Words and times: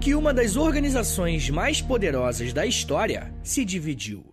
que 0.00 0.14
uma 0.14 0.32
das 0.32 0.56
organizações 0.56 1.50
mais 1.50 1.82
poderosas 1.82 2.52
da 2.52 2.64
história 2.64 3.34
se 3.42 3.64
dividiu. 3.64 4.32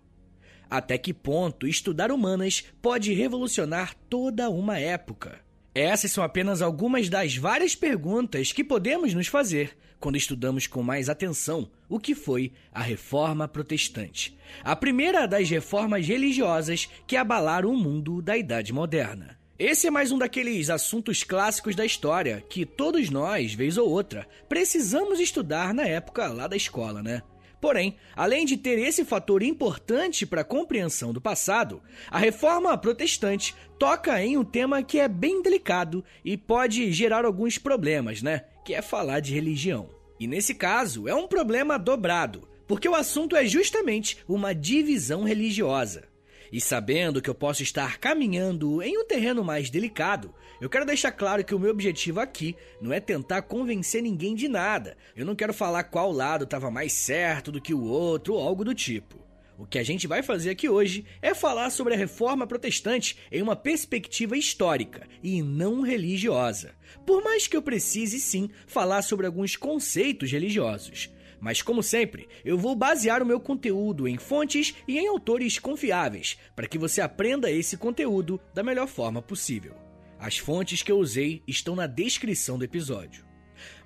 Até 0.70 0.97
que 0.97 1.14
ponto 1.14 1.68
estudar 1.68 2.11
humanas 2.11 2.64
pode 2.82 3.14
revolucionar 3.14 3.96
toda 4.07 4.50
uma 4.50 4.78
época? 4.78 5.39
Essas 5.73 6.11
são 6.11 6.23
apenas 6.23 6.61
algumas 6.61 7.09
das 7.09 7.36
várias 7.36 7.75
perguntas 7.75 8.51
que 8.51 8.64
podemos 8.64 9.14
nos 9.14 9.28
fazer 9.28 9.75
quando 10.00 10.18
estudamos 10.18 10.68
com 10.68 10.83
mais 10.83 11.09
atenção 11.09 11.70
o 11.89 12.00
que 12.00 12.14
foi 12.14 12.54
a 12.71 12.82
Reforma 12.82 13.47
Protestante, 13.47 14.37
a 14.64 14.75
primeira 14.75 15.25
das 15.25 15.50
reformas 15.50 16.06
religiosas 16.06 16.87
que 17.07 17.18
abalaram 17.18 17.71
o 17.71 17.78
mundo 17.78 18.21
da 18.21 18.37
Idade 18.37 18.71
Moderna. 18.71 19.37
Esse 19.57 19.87
é 19.87 19.89
mais 19.89 20.11
um 20.11 20.18
daqueles 20.18 20.69
assuntos 20.69 21.23
clássicos 21.23 21.77
da 21.77 21.86
história 21.86 22.43
que 22.50 22.65
todos 22.65 23.09
nós, 23.09 23.54
vez 23.54 23.78
ou 23.78 23.89
outra, 23.89 24.28
precisamos 24.50 25.18
estudar 25.18 25.73
na 25.73 25.87
época 25.87 26.28
lá 26.28 26.45
da 26.45 26.57
escola, 26.57 27.01
né? 27.01 27.23
Porém, 27.61 27.95
além 28.18 28.45
de 28.45 28.57
ter 28.57 28.78
esse 28.78 29.05
fator 29.05 29.41
importante 29.41 30.25
para 30.25 30.41
a 30.41 30.45
compreensão 30.45 31.14
do 31.14 31.21
passado, 31.21 31.81
a 32.11 32.19
reforma 32.19 32.78
protestante 32.78 33.55
toca 33.80 34.22
em 34.22 34.36
um 34.36 34.44
tema 34.44 34.83
que 34.83 35.00
é 35.00 35.08
bem 35.08 35.41
delicado 35.41 36.03
e 36.23 36.36
pode 36.36 36.92
gerar 36.92 37.23
alguns 37.23 37.58
problemas, 37.58 38.22
né? 38.22 38.44
Que 38.66 38.73
é 38.73 38.81
falar 38.81 39.22
de 39.22 39.33
religião. 39.33 39.89
E 40.19 40.28
nesse 40.28 40.53
caso, 40.53 41.08
é 41.08 41.16
um 41.16 41.30
problema 41.30 41.80
dobrado, 41.80 42.45
porque 42.67 42.89
o 42.89 42.95
assunto 42.95 43.38
é 43.38 43.45
justamente 43.45 44.17
uma 44.28 44.53
divisão 44.53 45.23
religiosa. 45.23 46.14
E 46.52 46.62
sabendo 46.62 47.22
que 47.22 47.30
eu 47.30 47.36
posso 47.36 47.64
estar 47.64 47.98
caminhando 47.98 48.82
em 48.82 48.98
um 48.98 49.06
terreno 49.06 49.44
mais 49.44 49.70
delicado, 49.70 50.34
eu 50.62 50.70
quero 50.70 50.86
deixar 50.86 51.12
claro 51.12 51.44
que 51.44 51.54
o 51.54 51.60
meu 51.60 51.72
objetivo 51.72 52.20
aqui 52.20 52.56
não 52.82 52.94
é 52.94 53.00
tentar 53.00 53.42
convencer 53.44 54.02
ninguém 54.02 54.36
de 54.36 54.48
nada. 54.48 54.98
Eu 55.16 55.26
não 55.26 55.36
quero 55.36 55.54
falar 55.54 55.84
qual 55.86 56.12
lado 56.12 56.44
estava 56.44 56.72
mais 56.72 56.94
certo 56.94 57.52
do 57.52 57.62
que 57.62 57.74
o 57.74 57.84
outro 57.84 58.36
ou 58.36 58.42
algo 58.42 58.64
do 58.64 58.74
tipo. 58.74 59.26
O 59.58 59.66
que 59.66 59.80
a 59.80 59.84
gente 59.84 60.06
vai 60.06 60.22
fazer 60.22 60.50
aqui 60.50 60.68
hoje 60.68 61.06
é 61.22 61.34
falar 61.34 61.70
sobre 61.70 61.94
a 61.94 61.98
reforma 61.98 62.46
protestante 62.46 63.18
em 63.32 63.42
uma 63.42 63.56
perspectiva 63.56 64.38
histórica 64.38 65.08
e 65.24 65.42
não 65.42 65.82
religiosa. 65.82 66.74
Por 67.06 67.24
mais 67.24 67.48
que 67.48 67.56
eu 67.56 67.62
precise 67.62 68.20
sim 68.20 68.50
falar 68.68 69.02
sobre 69.02 69.26
alguns 69.26 69.56
conceitos 69.56 70.30
religiosos. 70.30 71.09
Mas, 71.46 71.62
como 71.62 71.84
sempre, 71.84 72.28
eu 72.44 72.58
vou 72.58 72.76
basear 72.76 73.22
o 73.22 73.26
meu 73.26 73.40
conteúdo 73.40 74.08
em 74.08 74.18
fontes 74.18 74.74
e 74.88 74.98
em 74.98 75.08
autores 75.08 75.60
confiáveis, 75.60 76.40
para 76.56 76.68
que 76.68 76.76
você 76.76 77.02
aprenda 77.02 77.52
esse 77.52 77.78
conteúdo 77.78 78.42
da 78.52 78.64
melhor 78.64 78.88
forma 78.88 79.22
possível. 79.22 79.76
As 80.18 80.40
fontes 80.40 80.82
que 80.82 80.92
eu 80.92 80.98
usei 80.98 81.44
estão 81.48 81.76
na 81.76 81.86
descrição 81.86 82.58
do 82.58 82.66
episódio. 82.66 83.24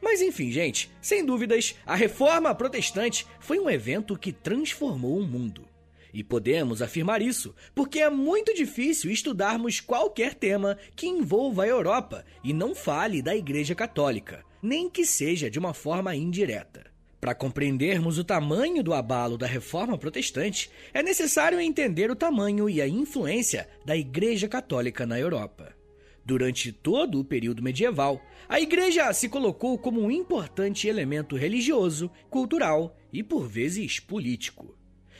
Mas 0.01 0.21
enfim, 0.21 0.49
gente, 0.51 0.89
sem 1.01 1.25
dúvidas, 1.25 1.75
a 1.85 1.95
reforma 1.95 2.55
protestante 2.55 3.27
foi 3.41 3.59
um 3.59 3.69
evento 3.69 4.17
que 4.17 4.31
transformou 4.31 5.19
o 5.19 5.27
mundo. 5.27 5.67
E 6.13 6.23
podemos 6.23 6.81
afirmar 6.81 7.21
isso 7.21 7.53
porque 7.75 7.99
é 7.99 8.09
muito 8.09 8.53
difícil 8.53 9.11
estudarmos 9.11 9.81
qualquer 9.81 10.33
tema 10.33 10.77
que 10.95 11.07
envolva 11.07 11.65
a 11.65 11.67
Europa 11.67 12.23
e 12.41 12.53
não 12.53 12.73
fale 12.73 13.21
da 13.21 13.35
Igreja 13.35 13.75
Católica, 13.75 14.45
nem 14.63 14.89
que 14.89 15.05
seja 15.05 15.51
de 15.51 15.59
uma 15.59 15.73
forma 15.73 16.15
indireta. 16.15 16.88
Para 17.19 17.35
compreendermos 17.35 18.17
o 18.17 18.23
tamanho 18.23 18.81
do 18.81 18.93
abalo 18.93 19.37
da 19.37 19.45
reforma 19.45 19.97
protestante, 19.97 20.71
é 20.93 21.03
necessário 21.03 21.59
entender 21.59 22.09
o 22.09 22.15
tamanho 22.15 22.69
e 22.69 22.81
a 22.81 22.87
influência 22.87 23.67
da 23.85 23.95
Igreja 23.95 24.47
Católica 24.47 25.05
na 25.05 25.19
Europa. 25.19 25.75
Durante 26.23 26.71
todo 26.71 27.19
o 27.19 27.25
período 27.25 27.61
medieval, 27.61 28.21
a 28.47 28.61
Igreja 28.61 29.11
se 29.11 29.27
colocou 29.27 29.77
como 29.77 30.01
um 30.01 30.09
importante 30.09 30.87
elemento 30.87 31.35
religioso, 31.35 32.09
cultural 32.29 32.95
e, 33.11 33.21
por 33.21 33.47
vezes, 33.47 33.99
político. 33.99 34.77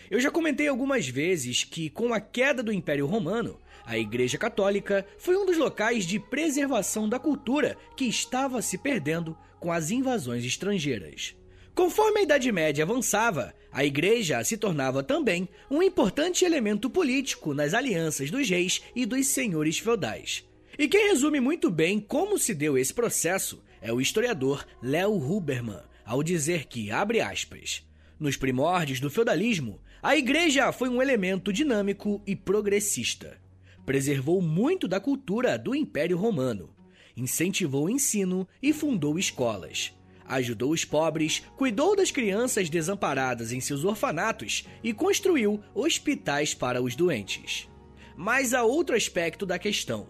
Eu 0.10 0.20
já 0.20 0.32
comentei 0.32 0.68
algumas 0.68 1.08
vezes 1.08 1.64
que, 1.64 1.90
com 1.90 2.14
a 2.14 2.22
queda 2.22 2.64
do 2.64 2.72
Império 2.72 3.08
Romano, 3.08 3.60
a 3.86 3.98
Igreja 3.98 4.38
Católica 4.38 5.06
foi 5.18 5.36
um 5.36 5.46
dos 5.46 5.58
locais 5.58 6.06
de 6.06 6.20
preservação 6.20 7.10
da 7.10 7.20
cultura 7.20 7.76
que 7.98 8.06
estava 8.06 8.62
se 8.62 8.78
perdendo 8.78 9.38
com 9.60 9.72
as 9.72 9.92
invasões 9.92 10.46
estrangeiras. 10.46 11.36
Conforme 11.80 12.20
a 12.20 12.24
Idade 12.24 12.52
Média 12.52 12.84
avançava, 12.84 13.56
a 13.72 13.86
igreja 13.86 14.44
se 14.44 14.58
tornava 14.58 15.02
também 15.02 15.48
um 15.72 15.82
importante 15.82 16.44
elemento 16.44 16.90
político 16.90 17.54
nas 17.54 17.74
alianças 17.74 18.30
dos 18.30 18.50
reis 18.50 18.82
e 18.94 19.06
dos 19.06 19.28
senhores 19.28 19.80
feudais. 19.80 20.44
E 20.78 20.90
quem 20.90 21.08
resume 21.08 21.40
muito 21.40 21.72
bem 21.72 21.98
como 21.98 22.38
se 22.38 22.54
deu 22.54 22.78
esse 22.78 22.94
processo 22.94 23.64
é 23.82 23.94
o 23.94 24.02
historiador 24.02 24.68
Léo 24.84 25.16
Huberman, 25.16 25.80
ao 26.06 26.22
dizer 26.22 26.66
que, 26.66 26.92
abre 26.92 27.22
aspas, 27.22 27.82
nos 28.20 28.36
primórdios 28.36 29.00
do 29.00 29.10
feudalismo, 29.10 29.80
a 30.04 30.18
igreja 30.18 30.74
foi 30.74 30.90
um 30.90 31.02
elemento 31.02 31.54
dinâmico 31.54 32.22
e 32.28 32.36
progressista. 32.36 33.38
Preservou 33.86 34.42
muito 34.42 34.86
da 34.86 35.00
cultura 35.00 35.58
do 35.58 35.74
Império 35.74 36.18
Romano, 36.18 36.76
incentivou 37.16 37.86
o 37.86 37.90
ensino 37.90 38.46
e 38.62 38.74
fundou 38.74 39.18
escolas 39.18 39.98
ajudou 40.30 40.72
os 40.72 40.86
pobres, 40.86 41.44
cuidou 41.58 41.96
das 41.96 42.12
crianças 42.12 42.70
desamparadas 42.70 43.52
em 43.52 43.60
seus 43.60 43.84
orfanatos 43.84 44.66
e 44.84 44.94
construiu 44.94 45.62
hospitais 45.74 46.54
para 46.54 46.82
os 46.82 46.96
doentes. 46.96 47.68
Mas 48.16 48.54
há 48.54 48.64
outro 48.64 48.96
aspecto 48.96 49.46
da 49.46 49.58
questão. 49.60 50.08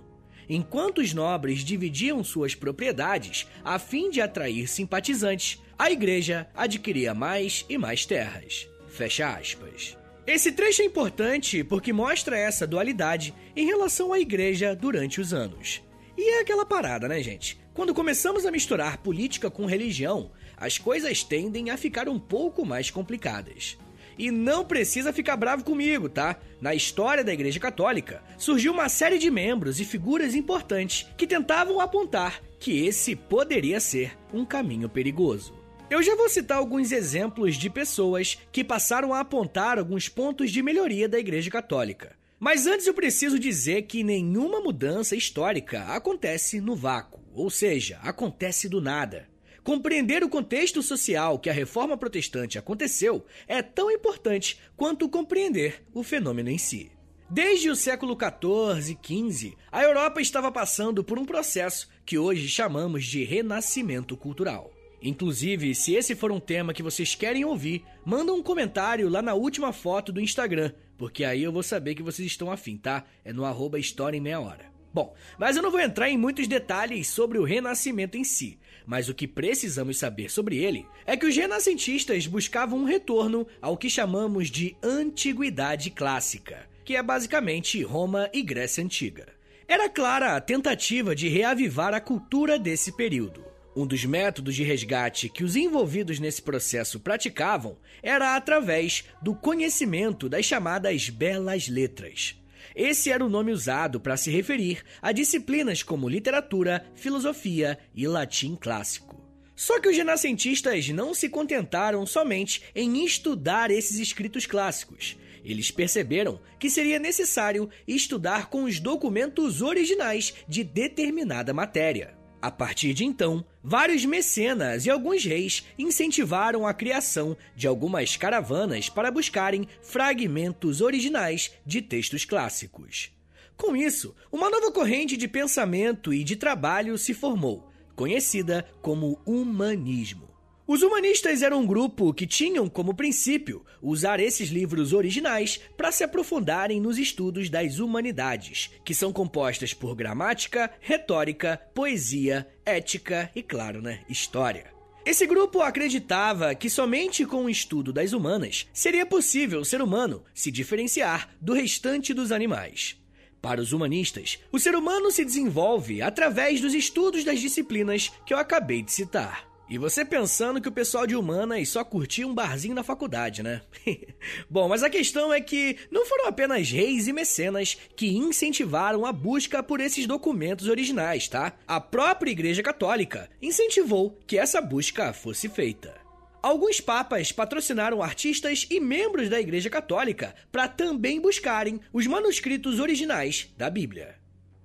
Enquanto 0.50 0.97
os 1.00 1.13
nobres 1.13 1.59
dividiam 1.59 2.24
suas 2.24 2.56
propriedades 2.56 3.47
a 3.63 3.79
fim 3.79 4.09
de 4.09 4.19
atrair 4.19 4.68
simpatizantes, 4.68 5.62
a 5.78 5.90
igreja 5.90 6.47
adquiria 6.56 7.13
mais 7.13 7.66
e 7.69 7.78
mais 7.78 8.06
terras. 8.06 8.68
Fecha 8.88 9.29
aspas. 9.29 9.96
Esse 10.25 10.52
trecho 10.52 10.81
é 10.81 10.85
importante 10.85 11.63
porque 11.63 11.94
mostra 11.94 12.38
essa 12.38 12.68
dualidade 12.68 13.34
em 13.56 13.66
relação 13.66 14.12
à 14.12 14.19
igreja 14.19 14.75
durante 14.75 15.22
os 15.22 15.34
anos. 15.34 15.81
E 16.18 16.38
é 16.38 16.41
aquela 16.41 16.66
parada, 16.66 17.08
né, 17.08 17.24
gente? 17.24 17.59
Quando 17.79 17.94
começamos 17.94 18.45
a 18.45 18.51
misturar 18.51 18.97
política 18.97 19.50
com 19.50 19.66
religião, 19.66 20.31
as 20.57 20.78
coisas 20.78 21.23
tendem 21.23 21.69
a 21.69 21.78
ficar 21.78 22.09
um 22.09 22.19
pouco 22.19 22.66
mais 22.66 22.91
complicadas. 22.91 23.78
E 24.17 24.29
não 24.31 24.66
precisa 24.66 25.13
ficar 25.13 25.38
bravo 25.38 25.63
comigo, 25.63 26.09
tá? 26.09 26.35
Na 26.59 26.75
história 26.75 27.23
da 27.23 27.31
Igreja 27.31 27.57
Católica, 27.57 28.22
surgiu 28.38 28.73
uma 28.73 28.90
série 28.90 29.17
de 29.17 29.31
membros 29.31 29.79
e 29.79 29.85
figuras 29.85 30.35
importantes 30.35 31.07
que 31.17 31.25
tentavam 31.25 31.79
apontar 31.79 32.41
que 32.59 32.85
esse 32.85 33.16
poderia 33.16 33.79
ser 33.79 34.11
um 34.34 34.44
caminho 34.44 34.90
perigoso. 34.90 35.53
Eu 35.90 36.03
já 36.03 36.17
vou 36.17 36.28
citar 36.28 36.57
alguns 36.57 36.91
exemplos 36.91 37.56
de 37.56 37.69
pessoas 37.69 38.38
que 38.51 38.61
passaram 38.61 39.13
a 39.13 39.22
apontar 39.22 39.79
alguns 39.79 40.09
pontos 40.09 40.51
de 40.51 40.61
melhoria 40.61 41.07
da 41.07 41.17
Igreja 41.17 41.50
Católica. 41.50 42.19
Mas 42.40 42.66
antes 42.66 42.88
eu 42.88 42.94
preciso 42.94 43.38
dizer 43.38 43.82
que 43.82 44.02
nenhuma 44.02 44.62
mudança 44.62 45.16
histórica 45.16 45.84
acontece 45.88 46.62
no 46.62 46.74
vácuo. 46.74 47.20
Ou 47.34 47.50
seja, 47.50 48.00
acontece 48.02 48.70
do 48.70 48.80
nada. 48.80 49.28
Compreender 49.62 50.24
o 50.24 50.30
contexto 50.30 50.82
social 50.82 51.38
que 51.38 51.50
a 51.50 51.54
reforma 51.54 51.98
protestante 51.98 52.58
aconteceu 52.58 53.26
é 53.46 53.62
tão 53.62 53.92
importante 53.92 54.58
quanto 54.78 55.10
compreender 55.10 55.84
o 55.94 56.02
fenômeno 56.02 56.50
em 56.50 56.58
si. 56.58 56.92
Desde 57.30 57.70
o 57.70 57.76
século 57.76 58.18
XIV 58.18 58.98
e 59.04 59.30
XV, 59.32 59.54
a 59.72 59.84
Europa 59.84 60.22
estava 60.22 60.52
passando 60.52 61.04
por 61.04 61.20
um 61.20 61.26
processo 61.26 61.90
que 62.06 62.18
hoje 62.18 62.48
chamamos 62.48 63.06
de 63.06 63.24
renascimento 63.24 64.18
cultural. 64.18 64.72
Inclusive, 65.02 65.76
se 65.76 65.94
esse 65.94 66.16
for 66.16 66.32
um 66.32 66.40
tema 66.40 66.74
que 66.74 66.82
vocês 66.82 67.16
querem 67.16 67.46
ouvir, 67.46 67.84
manda 68.03 68.34
um 68.34 68.42
comentário 68.42 69.08
lá 69.08 69.22
na 69.22 69.34
última 69.34 69.72
foto 69.72 70.12
do 70.12 70.20
Instagram, 70.20 70.74
porque 70.99 71.23
aí 71.23 71.41
eu 71.41 71.51
vou 71.51 71.63
saber 71.63 71.96
que 71.96 72.03
vocês 72.03 72.28
estão 72.28 72.51
afim, 72.51 72.75
tá? 72.75 73.05
É 73.23 73.31
no 73.31 73.46
arroba 73.46 73.79
História 73.79 74.17
em 74.17 74.22
Meia 74.22 74.41
Hora. 74.41 74.69
Bom, 74.93 75.16
mas 75.37 75.55
eu 75.55 75.63
não 75.63 75.72
vou 75.72 75.79
entrar 75.79 76.09
em 76.09 76.17
muitos 76.17 76.46
detalhes 76.46 77.07
sobre 77.07 77.37
o 77.37 77.43
Renascimento 77.43 78.17
em 78.17 78.23
si, 78.25 78.59
mas 78.85 79.07
o 79.07 79.13
que 79.13 79.28
precisamos 79.28 79.97
saber 79.97 80.29
sobre 80.29 80.57
ele 80.57 80.85
é 81.05 81.16
que 81.16 81.25
os 81.25 81.35
renascentistas 81.35 82.28
buscavam 82.28 82.79
um 82.79 82.84
retorno 82.84 83.47
ao 83.61 83.78
que 83.78 83.90
chamamos 83.90 84.49
de 84.49 84.75
Antiguidade 84.84 85.90
Clássica, 85.90 86.67
que 86.84 86.96
é 86.96 87.03
basicamente 87.03 87.81
Roma 87.81 88.29
e 88.34 88.41
Grécia 88.41 88.84
Antiga. 88.84 89.28
Era 89.67 89.87
clara 89.87 90.35
a 90.35 90.41
tentativa 90.41 91.16
de 91.16 91.29
reavivar 91.29 91.93
a 91.93 92.01
cultura 92.01 92.59
desse 92.59 92.91
período. 92.91 93.48
Um 93.76 93.86
dos 93.86 94.04
métodos 94.04 94.56
de 94.56 94.64
resgate 94.64 95.30
que 95.30 95.44
os 95.44 95.56
envolvidos 95.56 96.20
nesse 96.20 96.42
processo 96.42 97.00
praticavam 97.00 97.78
era 98.02 98.36
através 98.36 99.06
do 99.22 99.36
conhecimento 99.36 100.28
das 100.28 100.46
chamadas 100.46 101.10
belas 101.10 101.68
letras. 101.68 102.36
Esse 102.76 103.12
era 103.12 103.24
o 103.24 103.30
nome 103.30 103.52
usado 103.52 104.00
para 104.00 104.18
se 104.18 104.32
referir 104.32 104.84
a 105.02 105.12
disciplinas 105.12 105.84
como 105.84 106.10
literatura, 106.10 106.86
filosofia 106.96 107.78
e 107.94 108.08
latim 108.08 108.56
clássico. 108.56 109.20
Só 109.56 109.80
que 109.80 109.90
os 109.90 109.98
renascentistas 109.98 110.88
não 110.90 111.14
se 111.14 111.28
contentaram 111.28 112.06
somente 112.06 112.62
em 112.74 113.04
estudar 113.04 113.70
esses 113.70 114.00
escritos 114.00 114.46
clássicos. 114.46 115.18
Eles 115.44 115.72
perceberam 115.72 116.40
que 116.58 116.70
seria 116.70 117.00
necessário 117.00 117.70
estudar 117.88 118.50
com 118.50 118.64
os 118.64 118.80
documentos 118.80 119.62
originais 119.62 120.34
de 120.48 120.64
determinada 120.64 121.54
matéria. 121.54 122.19
A 122.41 122.50
partir 122.50 122.94
de 122.94 123.03
então, 123.03 123.44
vários 123.62 124.06
mecenas 124.06 124.86
e 124.86 124.90
alguns 124.90 125.26
reis 125.26 125.66
incentivaram 125.78 126.66
a 126.66 126.74
criação 126.74 127.36
de 127.53 127.68
algumas 127.68 128.16
caravanas 128.16 128.88
para 128.88 129.12
buscarem 129.12 129.68
fragmentos 129.82 130.80
originais 130.80 131.52
de 131.66 131.82
textos 131.82 132.24
clássicos. 132.24 133.12
Com 133.58 133.76
isso, 133.76 134.16
uma 134.32 134.50
nova 134.50 134.72
corrente 134.72 135.18
de 135.18 135.28
pensamento 135.28 136.14
e 136.14 136.24
de 136.24 136.38
trabalho 136.38 136.97
se 136.97 137.14
formou, 137.14 137.70
conhecida 137.94 138.66
como 138.82 139.20
humanismo. 139.26 140.28
Os 140.72 140.84
humanistas 140.84 141.42
eram 141.42 141.62
um 141.62 141.66
grupo 141.66 142.14
que 142.14 142.28
tinham 142.28 142.70
como 142.70 142.94
princípio 142.94 143.66
usar 143.82 144.20
esses 144.20 144.50
livros 144.50 144.94
originais 144.94 145.60
para 145.76 145.92
se 145.92 146.04
aprofundarem 146.04 146.80
nos 146.80 147.00
estudos 147.00 147.50
das 147.50 147.80
humanidades, 147.80 148.70
que 148.86 148.94
são 148.94 149.12
compostas 149.12 149.74
por 149.74 149.96
gramática, 149.96 150.72
retórica, 150.80 151.60
poesia, 151.74 152.48
ética 152.64 153.32
e, 153.36 153.42
claro, 153.42 153.82
né, 153.82 154.02
história. 154.08 154.72
Esse 155.04 155.26
grupo 155.26 155.60
acreditava 155.62 156.54
que 156.54 156.70
somente 156.70 157.26
com 157.26 157.46
o 157.46 157.50
estudo 157.50 157.92
das 157.92 158.14
humanas 158.14 158.68
seria 158.72 159.08
possível 159.08 159.62
o 159.62 159.66
ser 159.66 159.82
humano 159.82 160.24
se 160.36 160.52
diferenciar 160.52 161.32
do 161.42 161.54
restante 161.54 162.14
dos 162.14 162.32
animais. 162.32 162.96
Para 163.42 163.60
os 163.60 163.74
humanistas, 163.74 164.38
o 164.52 164.60
ser 164.60 164.76
humano 164.76 165.10
se 165.10 165.26
desenvolve 165.26 166.04
através 166.04 166.62
dos 166.62 166.76
estudos 166.76 167.24
das 167.24 167.40
disciplinas 167.40 168.12
que 168.24 168.36
eu 168.36 168.38
acabei 168.38 168.84
de 168.84 168.92
citar. 168.92 169.48
E 169.70 169.78
você 169.78 170.04
pensando 170.04 170.60
que 170.60 170.68
o 170.68 170.72
pessoal 170.72 171.06
de 171.06 171.16
humanas 171.16 171.70
só 171.70 171.84
curtia 171.84 172.28
um 172.28 172.34
barzinho 172.34 172.74
na 172.74 172.82
faculdade, 172.82 173.44
né? 173.44 173.62
Bom, 174.50 174.68
mas 174.68 174.82
a 174.82 174.90
questão 174.90 175.32
é 175.32 175.40
que 175.40 175.78
não 175.92 176.08
foram 176.08 176.26
apenas 176.26 176.72
reis 176.72 177.08
e 177.08 177.14
mecenas 177.14 177.78
que 177.96 178.18
incentivaram 178.18 179.06
a 179.06 179.14
busca 179.14 179.62
por 179.62 179.80
esses 179.80 180.08
documentos 180.08 180.68
originais, 180.68 181.28
tá? 181.28 181.54
A 181.68 181.80
própria 181.80 182.32
Igreja 182.32 182.64
Católica 182.64 183.30
incentivou 183.40 184.18
que 184.26 184.40
essa 184.40 184.60
busca 184.60 185.14
fosse 185.14 185.48
feita. 185.48 185.94
Alguns 186.42 186.82
papas 186.82 187.32
patrocinaram 187.32 188.02
artistas 188.02 188.66
e 188.72 188.80
membros 188.80 189.30
da 189.30 189.40
Igreja 189.40 189.70
Católica 189.70 190.34
para 190.52 190.68
também 190.68 191.22
buscarem 191.22 191.80
os 191.94 192.08
manuscritos 192.08 192.80
originais 192.80 193.54
da 193.56 193.70
Bíblia. 193.70 194.16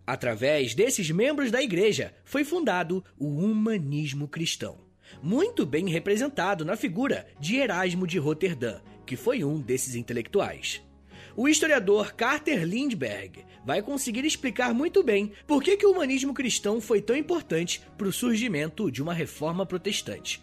Através 0.06 0.74
desses 0.74 1.10
membros 1.10 1.50
da 1.50 1.62
Igreja 1.62 2.14
foi 2.24 2.42
fundado 2.42 3.04
o 3.18 3.26
humanismo 3.26 4.26
cristão 4.26 4.83
muito 5.22 5.64
bem 5.64 5.88
representado 5.88 6.64
na 6.64 6.76
figura 6.76 7.26
de 7.38 7.56
Erasmo 7.56 8.06
de 8.06 8.18
Roterdã, 8.18 8.80
que 9.06 9.16
foi 9.16 9.44
um 9.44 9.60
desses 9.60 9.94
intelectuais. 9.94 10.82
O 11.36 11.48
historiador 11.48 12.12
Carter 12.12 12.64
Lindbergh 12.64 13.44
vai 13.66 13.82
conseguir 13.82 14.24
explicar 14.24 14.72
muito 14.72 15.02
bem 15.02 15.32
por 15.46 15.62
que, 15.62 15.76
que 15.76 15.86
o 15.86 15.90
humanismo 15.90 16.32
cristão 16.32 16.80
foi 16.80 17.00
tão 17.00 17.16
importante 17.16 17.82
para 17.98 18.06
o 18.06 18.12
surgimento 18.12 18.90
de 18.90 19.02
uma 19.02 19.12
reforma 19.12 19.66
protestante. 19.66 20.40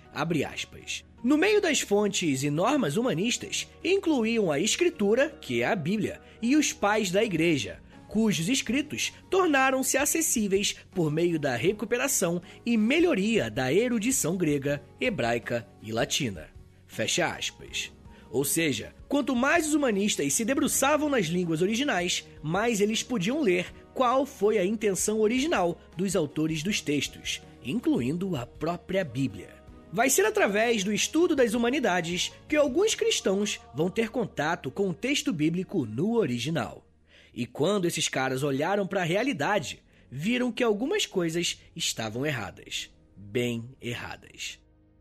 No 1.24 1.38
meio 1.38 1.62
das 1.62 1.80
fontes 1.80 2.44
e 2.44 2.50
normas 2.50 2.98
humanistas, 2.98 3.68
incluíam 3.84 4.52
a 4.52 4.60
Escritura, 4.60 5.30
que 5.30 5.62
é 5.62 5.68
a 5.68 5.76
Bíblia, 5.76 6.20
e 6.42 6.58
os 6.58 6.74
pais 6.74 7.12
da 7.12 7.24
Igreja, 7.24 7.80
cujos 8.12 8.50
escritos 8.50 9.14
tornaram-se 9.30 9.98
acessíveis 9.98 10.76
por 10.94 11.10
meio 11.10 11.40
da 11.40 11.56
recuperação 11.56 12.42
e 12.66 12.76
melhoria 12.76 13.50
da 13.50 13.72
erudição 13.72 14.36
grega, 14.36 14.84
hebraica 15.00 15.66
e 15.82 15.94
latina. 15.94 16.50
Fecha 16.86 17.26
aspas. 17.26 17.90
Ou 18.30 18.44
seja, 18.44 18.94
quanto 19.08 19.34
mais 19.34 19.66
os 19.66 19.74
humanistas 19.74 20.34
se 20.34 20.44
debruçavam 20.44 21.08
nas 21.08 21.28
línguas 21.28 21.62
originais, 21.62 22.28
mais 22.44 22.82
eles 22.82 23.02
podiam 23.02 23.40
ler 23.40 23.74
qual 23.94 24.26
foi 24.26 24.58
a 24.58 24.66
intenção 24.66 25.22
original 25.22 25.80
dos 25.96 26.14
autores 26.14 26.62
dos 26.62 26.82
textos, 26.82 27.42
incluindo 27.64 28.36
a 28.36 28.46
própria 28.46 29.06
Bíblia. 29.06 29.56
Vai 29.90 30.10
ser 30.10 30.26
através 30.26 30.84
do 30.84 30.92
estudo 30.92 31.34
das 31.34 31.54
humanidades 31.54 32.34
que 32.50 32.58
alguns 32.58 32.94
cristãos 32.94 33.62
vão 33.74 33.90
ter 33.90 34.10
contato 34.10 34.70
com 34.70 34.90
o 34.90 34.94
texto 34.94 35.32
bíblico 35.32 35.86
no 35.86 36.18
original. 36.18 36.91
E 37.34 37.46
quando 37.46 37.86
esses 37.86 38.08
caras 38.08 38.44
olharam 38.44 38.86
para 38.86 39.02
a 39.02 39.06
realidade, 39.06 39.82
viram 40.10 40.52
que 40.52 40.64
algumas 40.64 41.06
coisas 41.06 41.60
estavam 41.76 42.26
erradas. 42.26 42.90
Bem 43.16 43.70
erradas. 43.82 44.60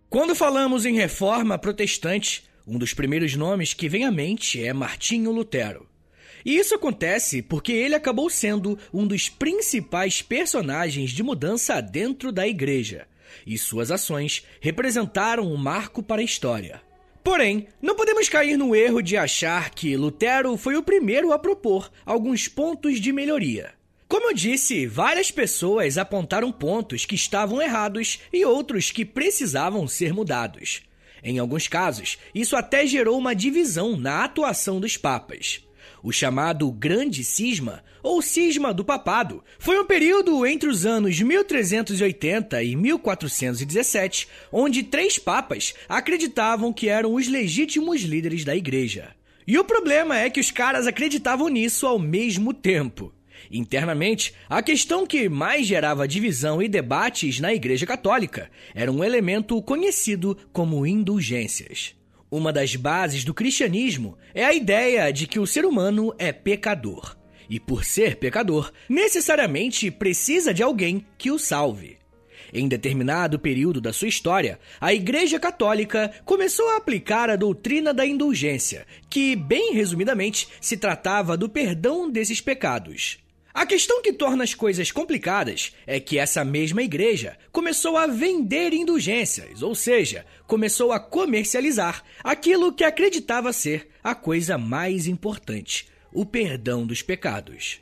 Quando 0.09 0.35
falamos 0.35 0.85
em 0.85 0.95
reforma 0.95 1.59
protestante, 1.59 2.45
um 2.67 2.79
dos 2.79 2.95
primeiros 2.95 3.35
nomes 3.35 3.75
que 3.75 3.89
vem 3.89 4.05
à 4.05 4.11
mente 4.11 4.63
é 4.63 4.73
Martinho 4.73 5.33
Lutero. 5.33 5.89
E 6.45 6.57
isso 6.57 6.75
acontece 6.75 7.43
porque 7.43 7.73
ele 7.73 7.95
acabou 7.95 8.31
sendo 8.31 8.79
um 8.93 9.07
dos 9.07 9.29
principais 9.29 10.23
personagens 10.23 11.11
de 11.11 11.23
mudança 11.23 11.81
dentro 11.81 12.33
da 12.33 12.47
igreja, 12.47 13.07
e 13.47 13.59
suas 13.59 13.91
ações 13.91 14.45
representaram 14.61 15.51
um 15.53 15.57
marco 15.57 16.03
para 16.03 16.21
a 16.21 16.25
história. 16.25 16.81
Porém, 17.23 17.69
não 17.83 17.95
podemos 17.95 18.29
cair 18.29 18.57
no 18.57 18.75
erro 18.75 19.03
de 19.03 19.17
achar 19.17 19.71
que 19.71 19.97
Lutero 19.97 20.57
foi 20.57 20.77
o 20.77 20.83
primeiro 20.83 21.33
a 21.33 21.39
propor 21.39 21.91
alguns 22.05 22.49
pontos 22.49 22.99
de 22.99 23.13
melhoria. 23.13 23.75
Como 24.09 24.29
eu 24.29 24.35
disse, 24.35 24.87
várias 24.87 25.31
pessoas 25.31 25.97
apontaram 25.97 26.51
pontos 26.51 27.05
que 27.05 27.15
estavam 27.15 27.63
errados 27.63 28.19
e 28.33 28.45
outros 28.45 28.91
que 28.91 29.05
precisavam 29.05 29.87
ser 29.87 30.13
mudados. 30.13 30.83
Em 31.23 31.39
alguns 31.39 31.69
casos, 31.69 32.19
isso 32.35 32.57
até 32.57 32.87
gerou 32.87 33.19
uma 33.19 33.35
divisão 33.35 33.97
na 33.97 34.25
atuação 34.25 34.81
dos 34.81 34.97
papas. 34.97 35.63
O 36.03 36.11
chamado 36.11 36.71
Grande 36.73 37.23
Cisma, 37.23 37.83
ou 38.03 38.23
Cisma 38.23 38.73
do 38.73 38.85
Papado, 38.85 39.45
foi 39.59 39.79
um 39.79 39.85
período 39.85 40.47
entre 40.47 40.69
os 40.69 40.87
anos 40.87 41.21
1380 41.21 42.63
e 42.63 42.75
1417, 42.75 44.27
onde 44.51 44.83
três 44.83 45.19
papas 45.19 45.75
acreditavam 45.89 46.73
que 46.73 46.89
eram 46.89 47.15
os 47.15 47.29
legítimos 47.29 48.01
líderes 48.03 48.45
da 48.45 48.57
igreja. 48.57 49.15
E 49.47 49.59
o 49.59 49.65
problema 49.65 50.19
é 50.19 50.31
que 50.31 50.41
os 50.41 50.51
caras 50.51 50.87
acreditavam 50.87 51.49
nisso 51.49 51.87
ao 51.87 51.99
mesmo 51.99 52.55
tempo. 52.55 53.13
Internamente, 53.51 54.35
a 54.49 54.63
questão 54.63 55.07
que 55.07 55.29
mais 55.29 55.67
gerava 55.67 56.07
divisão 56.07 56.63
e 56.63 56.69
debates 56.69 57.41
na 57.41 57.53
Igreja 57.53 57.87
Católica 57.87 58.51
era 58.75 58.93
um 58.93 59.03
elemento 59.03 59.61
conhecido 59.63 60.37
como 60.53 60.87
indulgências. 60.87 61.95
Uma 62.31 62.53
das 62.53 62.77
bases 62.77 63.25
do 63.25 63.35
cristianismo 63.35 64.17
é 64.33 64.45
a 64.45 64.55
ideia 64.55 65.13
de 65.13 65.27
que 65.27 65.41
o 65.41 65.47
ser 65.47 65.65
humano 65.65 66.15
é 66.17 66.33
pecador. 66.33 67.17
E 67.49 67.59
por 67.59 67.85
ser 67.85 68.17
pecador, 68.17 68.73
necessariamente 68.89 69.91
precisa 69.91 70.55
de 70.55 70.63
alguém 70.63 71.05
que 71.19 71.33
o 71.33 71.39
salve. 71.39 71.99
Em 72.53 72.69
determinado 72.69 73.39
período 73.39 73.81
da 73.81 73.93
sua 73.93 74.07
história, 74.07 74.61
a 74.81 74.95
Igreja 74.95 75.41
Católica 75.41 76.13
começou 76.25 76.69
a 76.71 76.77
aplicar 76.77 77.29
a 77.29 77.37
doutrina 77.37 77.93
da 77.93 78.07
indulgência, 78.07 78.87
que, 79.09 79.35
bem 79.35 79.75
resumidamente, 79.75 80.49
se 80.61 80.77
tratava 80.77 81.37
do 81.37 81.49
perdão 81.49 82.09
desses 82.09 82.41
pecados. 82.41 83.19
A 83.53 83.67
questão 83.67 84.01
que 84.01 84.13
torna 84.13 84.45
as 84.45 84.55
coisas 84.55 84.93
complicadas 84.93 85.75
é 85.85 85.99
que 85.99 86.19
essa 86.19 86.45
mesma 86.45 86.83
igreja 86.83 87.37
começou 87.51 87.97
a 87.97 88.07
vender 88.07 88.73
indulgências, 88.73 89.61
ou 89.61 89.75
seja, 89.75 90.25
começou 90.47 90.93
a 90.93 91.01
comercializar 91.01 92.05
aquilo 92.23 92.73
que 92.73 92.85
acreditava 92.85 93.53
ser 93.53 93.89
a 94.05 94.15
coisa 94.15 94.57
mais 94.57 95.09
importante: 95.09 95.89
o 96.13 96.25
perdão 96.25 96.87
dos 96.87 97.03
pecados. 97.03 97.81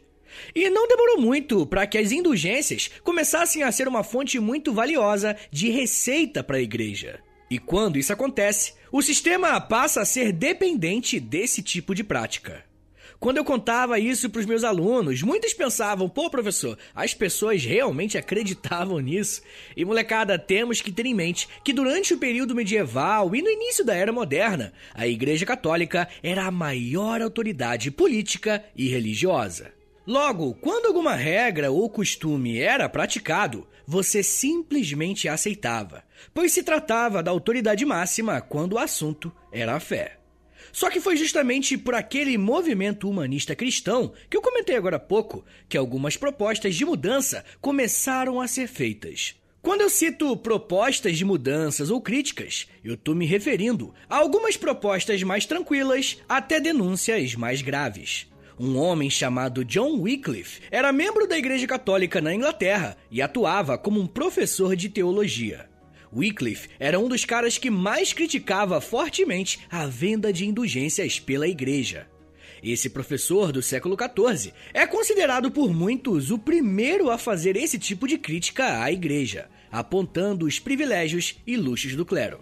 E 0.55 0.71
não 0.71 0.89
demorou 0.89 1.21
muito 1.21 1.67
para 1.67 1.87
que 1.87 1.99
as 1.99 2.13
indulgências 2.13 2.91
começassem 3.03 3.63
a 3.63 3.71
ser 3.71 3.89
uma 3.89 4.05
fonte 4.05 4.39
muito 4.39 4.73
valiosa 4.73 5.37
de 5.51 5.71
receita 5.71 6.43
para 6.43 6.57
a 6.57 6.63
igreja. 6.63 7.21
E 7.51 7.59
quando 7.59 7.99
isso 7.99 8.13
acontece, 8.13 8.75
o 8.93 9.03
sistema 9.03 9.61
passa 9.61 10.01
a 10.01 10.05
ser 10.05 10.33
dependente 10.33 11.19
desse 11.19 11.63
tipo 11.63 11.95
de 11.95 12.05
prática. 12.05 12.68
Quando 13.21 13.39
eu 13.39 13.45
contava 13.45 13.99
isso 13.99 14.31
para 14.31 14.39
os 14.39 14.47
meus 14.47 14.63
alunos, 14.63 15.23
muitos 15.23 15.53
pensavam: 15.53 16.09
pô, 16.09 16.31
professor, 16.31 16.79
as 16.95 17.15
pessoas 17.15 17.65
realmente 17.65 18.17
acreditavam 18.17 19.01
nisso? 19.01 19.43
E 19.77 19.85
molecada, 19.85 20.39
temos 20.39 20.81
que 20.81 20.93
ter 20.93 21.05
em 21.05 21.15
mente 21.15 21.49
que 21.65 21.73
durante 21.73 22.15
o 22.15 22.19
período 22.19 22.55
medieval 22.55 23.35
e 23.35 23.43
no 23.43 23.51
início 23.51 23.85
da 23.85 23.95
era 23.95 24.13
moderna, 24.13 24.73
a 24.95 25.07
Igreja 25.09 25.45
Católica 25.45 26.09
era 26.23 26.45
a 26.45 26.51
maior 26.51 27.21
autoridade 27.21 27.91
política 27.91 28.65
e 28.77 28.89
religiosa. 28.89 29.73
Logo, 30.07 30.55
quando 30.55 30.87
alguma 30.87 31.15
regra 31.15 31.71
ou 31.73 31.91
costume 31.91 32.59
era 32.59 32.89
praticado, 32.89 33.67
você 33.87 34.23
simplesmente 34.23 35.29
aceitava, 35.29 36.05
pois 36.33 36.53
se 36.53 36.63
tratava 36.63 37.23
da 37.23 37.31
autoridade 37.31 37.85
máxima 37.85 38.41
quando 38.41 38.75
o 38.75 38.79
assunto 38.79 39.31
era 39.53 39.75
a 39.75 39.81
fé. 39.81 40.18
Só 40.73 40.91
que 40.91 41.01
foi 41.01 41.17
justamente 41.17 41.77
por 41.77 41.95
aquele 41.95 42.37
movimento 42.37 43.09
humanista 43.09 43.55
cristão 43.55 44.13
que 44.29 44.37
eu 44.37 44.43
comentei 44.43 44.77
agora 44.77 44.97
há 44.97 45.01
pouco 45.01 45.45
que 45.69 45.77
algumas 45.77 46.17
propostas 46.17 46.75
de 46.77 46.85
mudança 46.85 47.45
começaram 47.61 48.41
a 48.41 48.47
ser 48.47 48.67
feitas. 48.69 49.35
Quando 49.61 49.81
eu 49.81 49.91
cito 49.91 50.37
propostas 50.37 51.19
de 51.19 51.25
mudanças 51.25 51.91
ou 51.91 52.01
críticas, 52.01 52.69
eu 52.85 52.95
estou 52.95 53.15
me 53.15 53.27
referindo 53.27 53.93
a 54.09 54.17
algumas 54.17 54.57
propostas 54.57 55.23
mais 55.23 55.45
tranquilas 55.45 56.19
até 56.29 56.61
denúncias 56.61 57.35
mais 57.35 57.61
graves. 57.61 58.29
Um 58.59 58.77
homem 58.77 59.11
chamado 59.11 59.65
John 59.65 60.01
Wycliffe 60.01 60.63
era 60.71 60.93
membro 60.93 61.29
da 61.29 61.39
Igreja 61.39 61.67
Católica 61.67 62.21
na 62.21 62.35
Inglaterra 62.35 62.97
e 63.11 63.23
atuava 63.23 63.77
como 63.77 64.01
um 64.01 64.07
professor 64.07 64.75
de 64.75 64.89
teologia. 64.89 65.69
Wycliffe 66.13 66.69
era 66.79 66.99
um 66.99 67.09
dos 67.09 67.25
caras 67.25 67.59
que 67.59 67.71
mais 67.71 68.13
criticava 68.13 68.81
fortemente 68.81 69.61
a 69.71 69.87
venda 69.87 70.33
de 70.33 70.47
indulgências 70.47 71.19
pela 71.19 71.49
Igreja. 71.49 72.07
Esse 72.63 72.91
professor 72.91 73.53
do 73.53 73.63
século 73.63 73.97
XIV 73.97 74.53
é 74.75 74.87
considerado 74.87 75.51
por 75.51 75.73
muitos 75.73 76.31
o 76.31 76.39
primeiro 76.39 77.11
a 77.11 77.19
fazer 77.19 77.57
esse 77.57 77.79
tipo 77.79 78.09
de 78.09 78.19
crítica 78.19 78.83
à 78.83 78.91
Igreja, 78.91 79.49
apontando 79.71 80.47
os 80.47 80.59
privilégios 80.59 81.37
e 81.47 81.57
luxos 81.57 81.95
do 81.95 82.05
clero. 82.05 82.41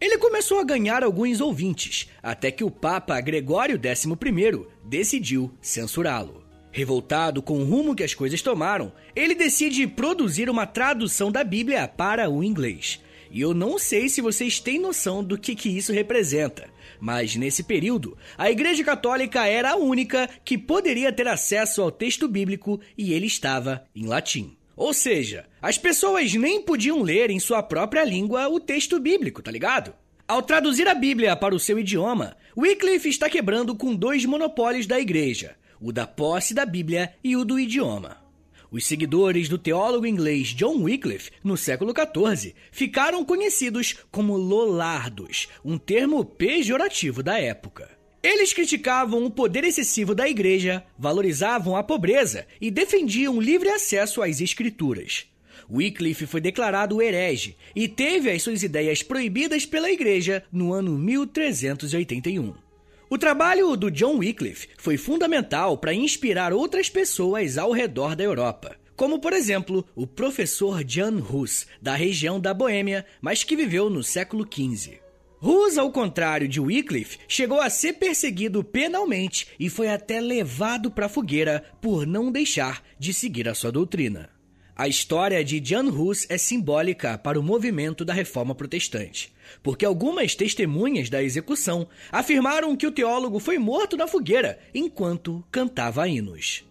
Ele 0.00 0.18
começou 0.18 0.60
a 0.60 0.64
ganhar 0.64 1.02
alguns 1.02 1.40
ouvintes, 1.40 2.10
até 2.22 2.50
que 2.50 2.62
o 2.62 2.70
Papa 2.70 3.18
Gregório 3.20 3.80
XI 3.80 4.66
decidiu 4.84 5.52
censurá-lo. 5.60 6.44
Revoltado 6.70 7.40
com 7.40 7.58
o 7.58 7.64
rumo 7.64 7.94
que 7.94 8.04
as 8.04 8.12
coisas 8.12 8.42
tomaram, 8.42 8.92
ele 9.14 9.34
decide 9.34 9.86
produzir 9.86 10.50
uma 10.50 10.66
tradução 10.66 11.32
da 11.32 11.42
Bíblia 11.42 11.88
para 11.88 12.28
o 12.28 12.44
inglês. 12.44 13.00
E 13.30 13.40
eu 13.40 13.52
não 13.52 13.78
sei 13.78 14.08
se 14.08 14.20
vocês 14.20 14.60
têm 14.60 14.78
noção 14.78 15.22
do 15.22 15.38
que, 15.38 15.54
que 15.54 15.68
isso 15.68 15.92
representa, 15.92 16.68
mas 17.00 17.36
nesse 17.36 17.62
período, 17.62 18.16
a 18.36 18.50
Igreja 18.50 18.82
Católica 18.84 19.46
era 19.46 19.72
a 19.72 19.76
única 19.76 20.28
que 20.44 20.56
poderia 20.56 21.12
ter 21.12 21.28
acesso 21.28 21.82
ao 21.82 21.90
texto 21.90 22.28
bíblico 22.28 22.80
e 22.96 23.12
ele 23.12 23.26
estava 23.26 23.84
em 23.94 24.06
latim. 24.06 24.56
Ou 24.76 24.92
seja, 24.92 25.46
as 25.60 25.78
pessoas 25.78 26.34
nem 26.34 26.60
podiam 26.60 27.02
ler 27.02 27.30
em 27.30 27.40
sua 27.40 27.62
própria 27.62 28.04
língua 28.04 28.48
o 28.48 28.60
texto 28.60 29.00
bíblico, 29.00 29.42
tá 29.42 29.50
ligado? 29.50 29.94
Ao 30.28 30.42
traduzir 30.42 30.86
a 30.88 30.94
Bíblia 30.94 31.36
para 31.36 31.54
o 31.54 31.60
seu 31.60 31.78
idioma, 31.78 32.36
Wycliffe 32.56 33.08
está 33.08 33.30
quebrando 33.30 33.74
com 33.74 33.94
dois 33.94 34.24
monopólios 34.24 34.86
da 34.86 35.00
igreja: 35.00 35.56
o 35.80 35.92
da 35.92 36.06
posse 36.06 36.52
da 36.52 36.66
Bíblia 36.66 37.14
e 37.22 37.36
o 37.36 37.44
do 37.44 37.58
idioma. 37.58 38.25
Os 38.70 38.86
seguidores 38.86 39.48
do 39.48 39.58
teólogo 39.58 40.06
inglês 40.06 40.48
John 40.48 40.82
Wycliffe, 40.82 41.30
no 41.42 41.56
século 41.56 41.92
XIV, 41.92 42.54
ficaram 42.72 43.24
conhecidos 43.24 43.96
como 44.10 44.36
Lollardos, 44.36 45.48
um 45.64 45.78
termo 45.78 46.24
pejorativo 46.24 47.22
da 47.22 47.38
época. 47.38 47.96
Eles 48.22 48.52
criticavam 48.52 49.24
o 49.24 49.30
poder 49.30 49.62
excessivo 49.62 50.14
da 50.14 50.28
igreja, 50.28 50.84
valorizavam 50.98 51.76
a 51.76 51.82
pobreza 51.82 52.44
e 52.60 52.72
defendiam 52.72 53.40
livre 53.40 53.68
acesso 53.68 54.20
às 54.20 54.40
escrituras. 54.40 55.26
Wycliffe 55.70 56.26
foi 56.26 56.40
declarado 56.40 57.00
herege 57.00 57.56
e 57.74 57.86
teve 57.86 58.30
as 58.30 58.42
suas 58.42 58.62
ideias 58.62 59.02
proibidas 59.02 59.64
pela 59.64 59.90
igreja 59.90 60.42
no 60.52 60.72
ano 60.72 60.98
1381. 60.98 62.65
O 63.08 63.16
trabalho 63.16 63.76
do 63.76 63.88
John 63.88 64.18
Wycliffe 64.18 64.68
foi 64.76 64.96
fundamental 64.96 65.78
para 65.78 65.94
inspirar 65.94 66.52
outras 66.52 66.90
pessoas 66.90 67.56
ao 67.56 67.70
redor 67.70 68.16
da 68.16 68.24
Europa, 68.24 68.76
como 68.96 69.20
por 69.20 69.32
exemplo 69.32 69.86
o 69.94 70.08
professor 70.08 70.82
Jan 70.84 71.22
Hus, 71.22 71.68
da 71.80 71.94
região 71.94 72.40
da 72.40 72.52
Boêmia, 72.52 73.06
mas 73.20 73.44
que 73.44 73.54
viveu 73.54 73.88
no 73.88 74.02
século 74.02 74.44
XV. 74.44 74.98
Hus, 75.40 75.78
ao 75.78 75.92
contrário 75.92 76.48
de 76.48 76.58
Wycliffe, 76.58 77.18
chegou 77.28 77.60
a 77.60 77.70
ser 77.70 77.92
perseguido 77.92 78.64
penalmente 78.64 79.46
e 79.60 79.70
foi 79.70 79.88
até 79.88 80.20
levado 80.20 80.90
para 80.90 81.06
a 81.06 81.10
fogueira 81.10 81.62
por 81.80 82.04
não 82.04 82.32
deixar 82.32 82.82
de 82.98 83.14
seguir 83.14 83.48
a 83.48 83.54
sua 83.54 83.70
doutrina. 83.70 84.35
A 84.78 84.86
história 84.86 85.42
de 85.42 85.58
Jan 85.64 85.88
Hus 85.88 86.26
é 86.28 86.36
simbólica 86.36 87.16
para 87.16 87.40
o 87.40 87.42
movimento 87.42 88.04
da 88.04 88.12
reforma 88.12 88.54
protestante, 88.54 89.32
porque 89.62 89.86
algumas 89.86 90.34
testemunhas 90.34 91.08
da 91.08 91.22
execução 91.22 91.88
afirmaram 92.12 92.76
que 92.76 92.86
o 92.86 92.92
teólogo 92.92 93.38
foi 93.38 93.56
morto 93.56 93.96
na 93.96 94.06
fogueira 94.06 94.58
enquanto 94.74 95.42
cantava 95.50 96.06
hinos. 96.06 96.62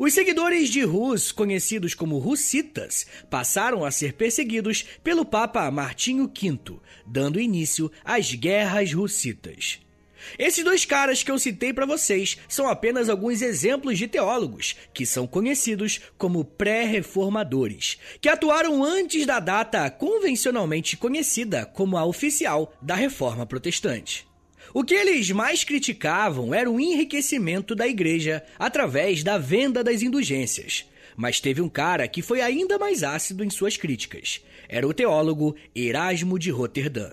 Os 0.00 0.12
seguidores 0.12 0.68
de 0.68 0.82
Rus, 0.82 1.30
conhecidos 1.30 1.94
como 1.94 2.18
Russitas, 2.18 3.06
passaram 3.30 3.84
a 3.84 3.92
ser 3.92 4.14
perseguidos 4.14 4.84
pelo 5.04 5.24
Papa 5.24 5.70
Martinho 5.70 6.24
V, 6.24 6.80
dando 7.06 7.38
início 7.38 7.88
às 8.04 8.34
Guerras 8.34 8.92
Russitas. 8.92 9.83
Esses 10.38 10.64
dois 10.64 10.84
caras 10.84 11.22
que 11.22 11.30
eu 11.30 11.38
citei 11.38 11.72
para 11.72 11.86
vocês 11.86 12.38
são 12.48 12.68
apenas 12.68 13.08
alguns 13.08 13.42
exemplos 13.42 13.98
de 13.98 14.08
teólogos 14.08 14.76
que 14.92 15.06
são 15.06 15.26
conhecidos 15.26 16.00
como 16.16 16.44
pré-reformadores, 16.44 17.98
que 18.20 18.28
atuaram 18.28 18.82
antes 18.82 19.26
da 19.26 19.40
data 19.40 19.88
convencionalmente 19.90 20.96
conhecida 20.96 21.66
como 21.66 21.96
a 21.96 22.04
oficial 22.04 22.72
da 22.80 22.94
Reforma 22.94 23.46
Protestante. 23.46 24.26
O 24.72 24.82
que 24.82 24.94
eles 24.94 25.30
mais 25.30 25.62
criticavam 25.62 26.52
era 26.52 26.70
o 26.70 26.80
enriquecimento 26.80 27.74
da 27.74 27.86
igreja 27.86 28.42
através 28.58 29.22
da 29.22 29.38
venda 29.38 29.84
das 29.84 30.02
indulgências. 30.02 30.84
Mas 31.16 31.40
teve 31.40 31.60
um 31.60 31.68
cara 31.68 32.08
que 32.08 32.22
foi 32.22 32.40
ainda 32.40 32.76
mais 32.76 33.04
ácido 33.04 33.44
em 33.44 33.50
suas 33.50 33.76
críticas. 33.76 34.40
Era 34.68 34.86
o 34.86 34.92
teólogo 34.92 35.54
Erasmo 35.74 36.38
de 36.38 36.50
Roterdã. 36.50 37.12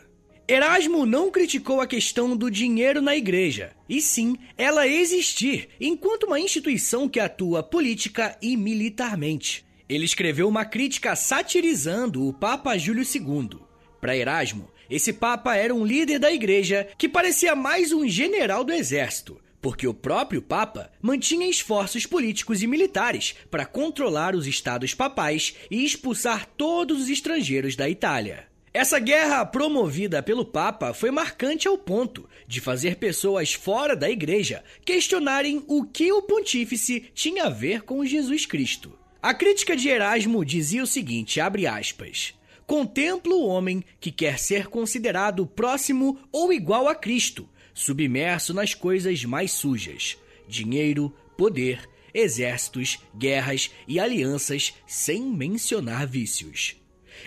Erasmo 0.53 1.05
não 1.05 1.31
criticou 1.31 1.79
a 1.79 1.87
questão 1.87 2.35
do 2.35 2.51
dinheiro 2.51 3.01
na 3.01 3.15
igreja, 3.15 3.71
e 3.87 4.01
sim 4.01 4.35
ela 4.57 4.85
existir 4.85 5.69
enquanto 5.79 6.23
uma 6.23 6.41
instituição 6.41 7.07
que 7.07 7.21
atua 7.21 7.63
política 7.63 8.37
e 8.41 8.57
militarmente. 8.57 9.65
Ele 9.87 10.03
escreveu 10.03 10.49
uma 10.49 10.65
crítica 10.65 11.15
satirizando 11.15 12.27
o 12.27 12.33
Papa 12.33 12.77
Júlio 12.77 13.05
II. 13.05 13.61
Para 14.01 14.17
Erasmo, 14.17 14.69
esse 14.89 15.13
Papa 15.13 15.55
era 15.55 15.73
um 15.73 15.85
líder 15.85 16.19
da 16.19 16.29
igreja 16.29 16.85
que 16.97 17.07
parecia 17.07 17.55
mais 17.55 17.93
um 17.93 18.05
general 18.05 18.65
do 18.65 18.73
exército, 18.73 19.39
porque 19.61 19.87
o 19.87 19.93
próprio 19.93 20.41
Papa 20.41 20.91
mantinha 21.01 21.49
esforços 21.49 22.05
políticos 22.05 22.61
e 22.61 22.67
militares 22.67 23.35
para 23.49 23.65
controlar 23.65 24.35
os 24.35 24.45
estados 24.45 24.93
papais 24.93 25.55
e 25.71 25.85
expulsar 25.85 26.45
todos 26.57 27.03
os 27.03 27.09
estrangeiros 27.09 27.77
da 27.77 27.89
Itália. 27.89 28.50
Essa 28.73 28.99
guerra 28.99 29.45
promovida 29.45 30.23
pelo 30.23 30.45
Papa 30.45 30.93
foi 30.93 31.11
marcante 31.11 31.67
ao 31.67 31.77
ponto 31.77 32.29
de 32.47 32.61
fazer 32.61 32.95
pessoas 32.95 33.51
fora 33.51 33.97
da 33.97 34.09
igreja 34.09 34.63
questionarem 34.85 35.61
o 35.67 35.83
que 35.83 36.09
o 36.13 36.21
pontífice 36.21 37.11
tinha 37.13 37.45
a 37.45 37.49
ver 37.49 37.81
com 37.81 38.05
Jesus 38.05 38.45
Cristo. 38.45 38.97
A 39.21 39.33
crítica 39.33 39.75
de 39.75 39.89
Erasmo 39.89 40.45
dizia 40.45 40.81
o 40.81 40.87
seguinte, 40.87 41.41
abre 41.41 41.67
aspas: 41.67 42.33
contempla 42.65 43.35
o 43.35 43.45
homem 43.45 43.83
que 43.99 44.09
quer 44.09 44.39
ser 44.39 44.67
considerado 44.67 45.45
próximo 45.45 46.17
ou 46.31 46.53
igual 46.53 46.87
a 46.87 46.95
Cristo, 46.95 47.49
submerso 47.73 48.53
nas 48.53 48.73
coisas 48.73 49.25
mais 49.25 49.51
sujas: 49.51 50.17
dinheiro, 50.47 51.13
poder, 51.37 51.89
exércitos, 52.13 52.99
guerras 53.17 53.69
e 53.85 53.99
alianças, 53.99 54.73
sem 54.87 55.21
mencionar 55.21 56.07
vícios. 56.07 56.80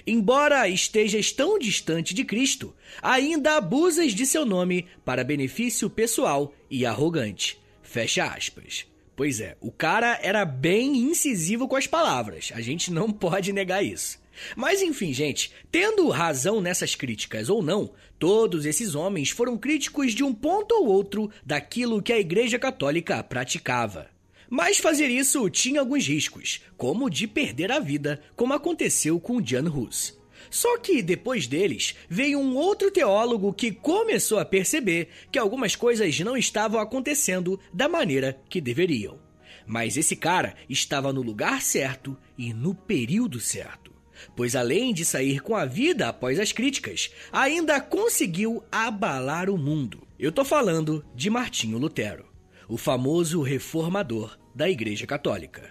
Embora 0.07 0.69
estejas 0.69 1.33
tão 1.33 1.59
distante 1.59 2.15
de 2.15 2.25
Cristo, 2.25 2.75
ainda 3.03 3.57
abusas 3.57 4.13
de 4.13 4.27
seu 4.27 4.45
nome 4.45 4.87
para 5.05 5.25
benefício 5.25 5.89
pessoal 5.91 6.55
e 6.71 6.85
arrogante. 6.85 7.61
Fecha 7.83 8.25
aspas. 8.25 8.87
Pois 9.17 9.41
é, 9.41 9.57
o 9.61 9.71
cara 9.71 10.19
era 10.23 10.45
bem 10.45 10.97
incisivo 10.97 11.69
com 11.69 11.77
as 11.77 11.87
palavras, 11.87 12.51
a 12.55 12.61
gente 12.61 12.93
não 12.93 13.11
pode 13.13 13.53
negar 13.53 13.85
isso. 13.85 14.19
Mas 14.57 14.83
enfim, 14.83 15.13
gente, 15.13 15.53
tendo 15.71 16.09
razão 16.09 16.61
nessas 16.61 16.97
críticas 16.97 17.49
ou 17.49 17.63
não, 17.63 17.93
todos 18.19 18.67
esses 18.67 18.97
homens 18.97 19.31
foram 19.31 19.57
críticos 19.57 20.13
de 20.13 20.25
um 20.25 20.35
ponto 20.35 20.75
ou 20.75 20.87
outro 20.87 21.31
daquilo 21.45 22.03
que 22.03 22.13
a 22.13 22.19
Igreja 22.19 22.59
Católica 22.59 23.23
praticava. 23.23 24.14
Mas 24.57 24.79
fazer 24.79 25.09
isso 25.09 25.51
tinha 25.51 25.81
alguns 25.81 26.07
riscos, 26.07 26.61
como 26.77 27.11
de 27.11 27.27
perder 27.27 27.73
a 27.73 27.81
vida, 27.81 28.23
como 28.37 28.53
aconteceu 28.53 29.19
com 29.19 29.45
Jan 29.45 29.69
Hus. 29.69 30.17
Só 30.49 30.79
que 30.79 31.03
depois 31.03 31.49
deles 31.49 31.97
veio 32.09 32.39
um 32.39 32.55
outro 32.55 32.89
teólogo 32.89 33.53
que 33.53 33.73
começou 33.73 34.39
a 34.39 34.45
perceber 34.45 35.09
que 35.33 35.41
algumas 35.41 35.75
coisas 35.75 36.21
não 36.21 36.37
estavam 36.37 36.81
acontecendo 36.81 37.59
da 37.73 37.89
maneira 37.89 38.41
que 38.49 38.61
deveriam. 38.61 39.19
Mas 39.67 39.97
esse 39.97 40.15
cara 40.15 40.55
estava 40.71 41.13
no 41.13 41.21
lugar 41.21 41.61
certo 41.61 42.17
e 42.39 42.55
no 42.55 42.77
período 42.77 43.41
certo 43.41 43.93
pois 44.37 44.55
além 44.55 44.95
de 44.95 45.05
sair 45.05 45.41
com 45.41 45.57
a 45.57 45.65
vida 45.65 46.09
após 46.09 46.39
as 46.39 46.53
críticas, 46.53 47.11
ainda 47.33 47.81
conseguiu 47.81 48.63
abalar 48.71 49.51
o 49.51 49.59
mundo. 49.59 50.07
Eu 50.19 50.31
tô 50.31 50.45
falando 50.45 51.05
de 51.15 51.29
Martinho 51.29 51.79
Lutero, 51.79 52.25
o 52.69 52.79
famoso 52.79 53.43
reformador 53.43 54.39
da 54.55 54.69
Igreja 54.69 55.07
Católica. 55.07 55.71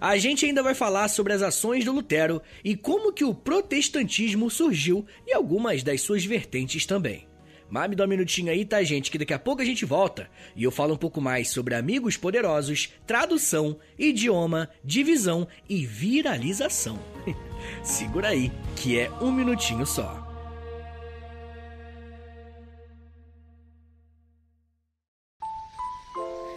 A 0.00 0.16
gente 0.16 0.44
ainda 0.44 0.62
vai 0.62 0.74
falar 0.74 1.08
sobre 1.08 1.32
as 1.32 1.42
ações 1.42 1.84
do 1.84 1.92
Lutero 1.92 2.42
e 2.64 2.76
como 2.76 3.12
que 3.12 3.24
o 3.24 3.34
protestantismo 3.34 4.50
surgiu 4.50 5.06
e 5.26 5.32
algumas 5.32 5.82
das 5.82 6.00
suas 6.00 6.24
vertentes 6.24 6.86
também. 6.86 7.26
Mas 7.68 7.90
me 7.90 7.96
dá 7.96 8.04
um 8.04 8.08
minutinho 8.08 8.50
aí, 8.50 8.64
tá, 8.64 8.82
gente? 8.84 9.10
Que 9.10 9.18
daqui 9.18 9.34
a 9.34 9.38
pouco 9.38 9.60
a 9.60 9.64
gente 9.64 9.84
volta 9.84 10.30
e 10.54 10.62
eu 10.62 10.70
falo 10.70 10.94
um 10.94 10.98
pouco 10.98 11.20
mais 11.20 11.48
sobre 11.48 11.74
amigos 11.74 12.16
poderosos, 12.16 12.92
tradução, 13.06 13.78
idioma, 13.98 14.70
divisão 14.84 15.48
e 15.68 15.84
viralização. 15.84 16.98
Segura 17.82 18.28
aí, 18.28 18.52
que 18.76 18.98
é 18.98 19.10
um 19.20 19.32
minutinho 19.32 19.84
só. 19.84 20.24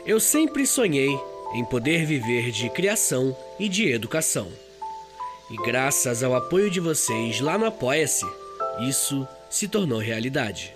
Eu 0.06 0.20
sempre 0.20 0.66
sonhei 0.66 1.20
em 1.54 1.66
poder 1.66 2.06
viver 2.06 2.52
de 2.52 2.70
criação 2.70 3.36
e 3.60 3.68
de 3.68 3.92
educação. 3.92 4.48
E 5.50 5.56
graças 5.66 6.24
ao 6.24 6.36
apoio 6.36 6.70
de 6.70 6.80
vocês 6.80 7.40
lá 7.40 7.58
no 7.58 7.66
Apoia-se, 7.66 8.26
isso 8.88 9.28
se 9.50 9.68
tornou 9.68 10.00
realidade. 10.00 10.76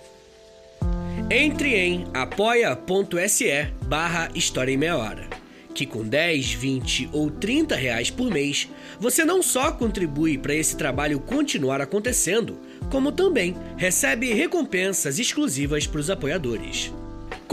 Entre 1.30 1.76
em 1.76 2.04
apoia.se 2.12 3.72
barra 3.86 4.28
História 4.34 4.72
em 4.72 4.76
Meia 4.76 4.96
Hora, 4.96 5.28
que 5.74 5.86
com 5.86 6.04
10, 6.04 6.52
20 6.52 7.10
ou 7.12 7.30
30 7.30 7.74
reais 7.76 8.10
por 8.10 8.30
mês, 8.30 8.68
você 8.98 9.24
não 9.24 9.42
só 9.42 9.72
contribui 9.72 10.36
para 10.36 10.54
esse 10.54 10.76
trabalho 10.76 11.20
continuar 11.20 11.80
acontecendo, 11.80 12.58
como 12.90 13.10
também 13.10 13.56
recebe 13.76 14.32
recompensas 14.32 15.18
exclusivas 15.18 15.86
para 15.86 16.00
os 16.00 16.10
apoiadores. 16.10 16.92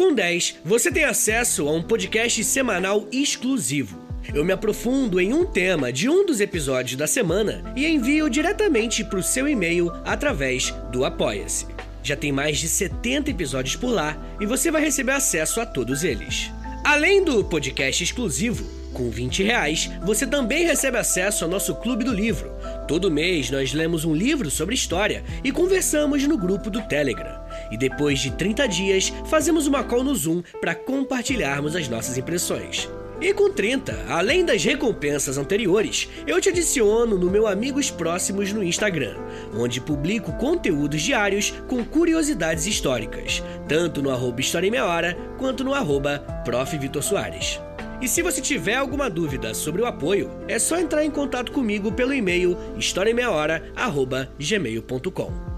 Com 0.01 0.15
10, 0.15 0.61
você 0.65 0.91
tem 0.91 1.03
acesso 1.03 1.67
a 1.67 1.71
um 1.71 1.83
podcast 1.83 2.43
semanal 2.43 3.07
exclusivo. 3.11 4.01
Eu 4.33 4.43
me 4.43 4.51
aprofundo 4.51 5.21
em 5.21 5.31
um 5.31 5.45
tema 5.45 5.93
de 5.93 6.09
um 6.09 6.25
dos 6.25 6.41
episódios 6.41 6.97
da 6.97 7.05
semana 7.05 7.71
e 7.75 7.85
envio 7.85 8.27
diretamente 8.27 9.03
para 9.03 9.19
o 9.19 9.23
seu 9.23 9.47
e-mail 9.47 9.91
através 10.03 10.71
do 10.91 11.05
Apoia-se. 11.05 11.67
Já 12.01 12.15
tem 12.15 12.31
mais 12.31 12.57
de 12.57 12.67
70 12.67 13.29
episódios 13.29 13.75
por 13.75 13.91
lá 13.91 14.17
e 14.39 14.45
você 14.47 14.71
vai 14.71 14.81
receber 14.81 15.11
acesso 15.11 15.61
a 15.61 15.67
todos 15.67 16.03
eles. 16.03 16.51
Além 16.83 17.23
do 17.23 17.43
podcast 17.43 18.03
exclusivo, 18.03 18.65
com 18.91 19.09
20 19.09 19.43
reais, 19.43 19.89
você 20.03 20.25
também 20.25 20.65
recebe 20.65 20.97
acesso 20.97 21.43
ao 21.43 21.49
nosso 21.49 21.75
Clube 21.75 22.03
do 22.03 22.11
Livro. 22.11 22.51
Todo 22.87 23.11
mês 23.11 23.51
nós 23.51 23.71
lemos 23.71 24.03
um 24.03 24.15
livro 24.15 24.49
sobre 24.49 24.73
história 24.73 25.23
e 25.43 25.51
conversamos 25.51 26.23
no 26.27 26.37
grupo 26.37 26.69
do 26.69 26.81
Telegram. 26.81 27.39
E 27.71 27.77
depois 27.77 28.19
de 28.19 28.31
30 28.31 28.67
dias, 28.67 29.13
fazemos 29.29 29.67
uma 29.67 29.83
call 29.83 30.03
no 30.03 30.15
Zoom 30.15 30.41
para 30.59 30.75
compartilharmos 30.75 31.75
as 31.75 31.87
nossas 31.87 32.17
impressões. 32.17 32.89
E 33.21 33.33
com 33.33 33.49
30, 33.51 34.05
além 34.09 34.43
das 34.43 34.63
recompensas 34.63 35.37
anteriores, 35.37 36.09
eu 36.25 36.41
te 36.41 36.49
adiciono 36.49 37.19
no 37.19 37.29
meu 37.29 37.45
Amigos 37.45 37.91
Próximos 37.91 38.51
no 38.51 38.63
Instagram, 38.63 39.15
onde 39.55 39.79
publico 39.79 40.31
conteúdos 40.33 41.03
diários 41.03 41.53
com 41.67 41.85
curiosidades 41.85 42.65
históricas, 42.65 43.43
tanto 43.67 44.01
no 44.01 44.09
arroba 44.09 44.41
História 44.41 44.67
em 44.67 44.71
Meia 44.71 44.87
Hora, 44.87 45.15
quanto 45.37 45.63
no 45.63 45.75
arroba 45.75 46.17
Prof. 46.43 46.75
Vitor 46.77 47.03
Soares. 47.03 47.59
E 48.01 48.07
se 48.07 48.23
você 48.23 48.41
tiver 48.41 48.75
alguma 48.75 49.07
dúvida 49.07 49.53
sobre 49.53 49.83
o 49.83 49.85
apoio, 49.85 50.31
é 50.47 50.57
só 50.57 50.79
entrar 50.79 51.05
em 51.05 51.11
contato 51.11 51.51
comigo 51.51 51.91
pelo 51.91 52.15
e-mail 52.15 52.57
historiaemmeiahora.gmail.com 52.75 55.51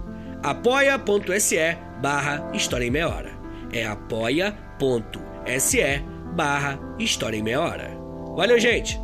apoia.se 0.44 1.78
barra 2.02 2.52
História 2.54 2.86
em 2.86 2.92
Meia 2.92 3.08
Hora. 3.08 3.32
É 3.72 3.86
apoia.se 3.86 4.52
barra 6.34 6.80
História 6.98 7.38
em 7.38 7.44
Meia 7.44 7.62
Hora. 7.62 7.92
Valeu, 8.36 8.60
gente! 8.60 9.00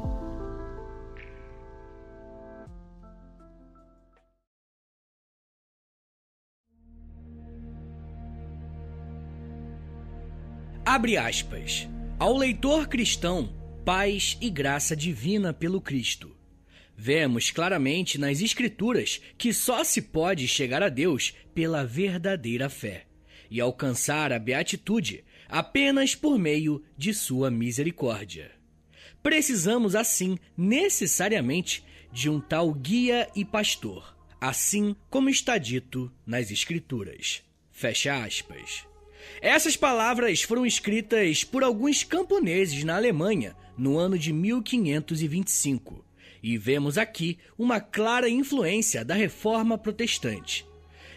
Abre 10.83 11.17
aspas. 11.17 11.88
Ao 12.17 12.36
leitor 12.36 12.88
cristão, 12.88 13.55
paz 13.86 14.36
e 14.41 14.50
graça 14.50 14.95
divina 14.95 15.53
pelo 15.53 15.79
Cristo. 15.79 16.36
Vemos 16.98 17.51
claramente 17.51 18.17
nas 18.17 18.41
Escrituras 18.41 19.21
que 19.38 19.53
só 19.53 19.83
se 19.83 20.01
pode 20.01 20.48
chegar 20.48 20.81
a 20.81 20.89
Deus 20.89 21.33
pela 21.53 21.86
verdadeira 21.86 22.69
fé 22.69 23.05
e 23.51 23.62
alcançar 23.62 24.33
a 24.33 24.39
beatitude 24.39 25.24
apenas 25.50 26.14
por 26.14 26.38
meio 26.38 26.81
de 26.96 27.14
Sua 27.14 27.50
misericórdia. 27.50 28.51
Precisamos, 29.22 29.96
assim, 29.96 30.38
necessariamente, 30.55 31.83
de 32.14 32.29
um 32.29 32.40
tal 32.40 32.74
guia 32.74 33.27
e 33.35 33.44
pastor, 33.44 34.16
assim 34.40 34.96
como 35.09 35.29
está 35.29 35.57
dito 35.57 36.12
nas 36.25 36.51
Escrituras. 36.51 37.44
Fecha 37.72 38.24
aspas. 38.24 38.85
Essas 39.42 39.75
palavras 39.75 40.42
foram 40.42 40.66
escritas 40.66 41.44
por 41.44 41.64
alguns 41.64 42.03
camponeses 42.03 42.83
na 42.83 42.96
Alemanha 42.96 43.55
no 43.77 43.98
ano 43.98 44.18
de 44.18 44.33
1525, 44.33 46.05
e 46.44 46.57
vemos 46.57 46.98
aqui 46.98 47.38
uma 47.57 47.79
clara 47.79 48.29
influência 48.29 49.03
da 49.03 49.16
reforma 49.16 49.77
protestante. 49.77 50.66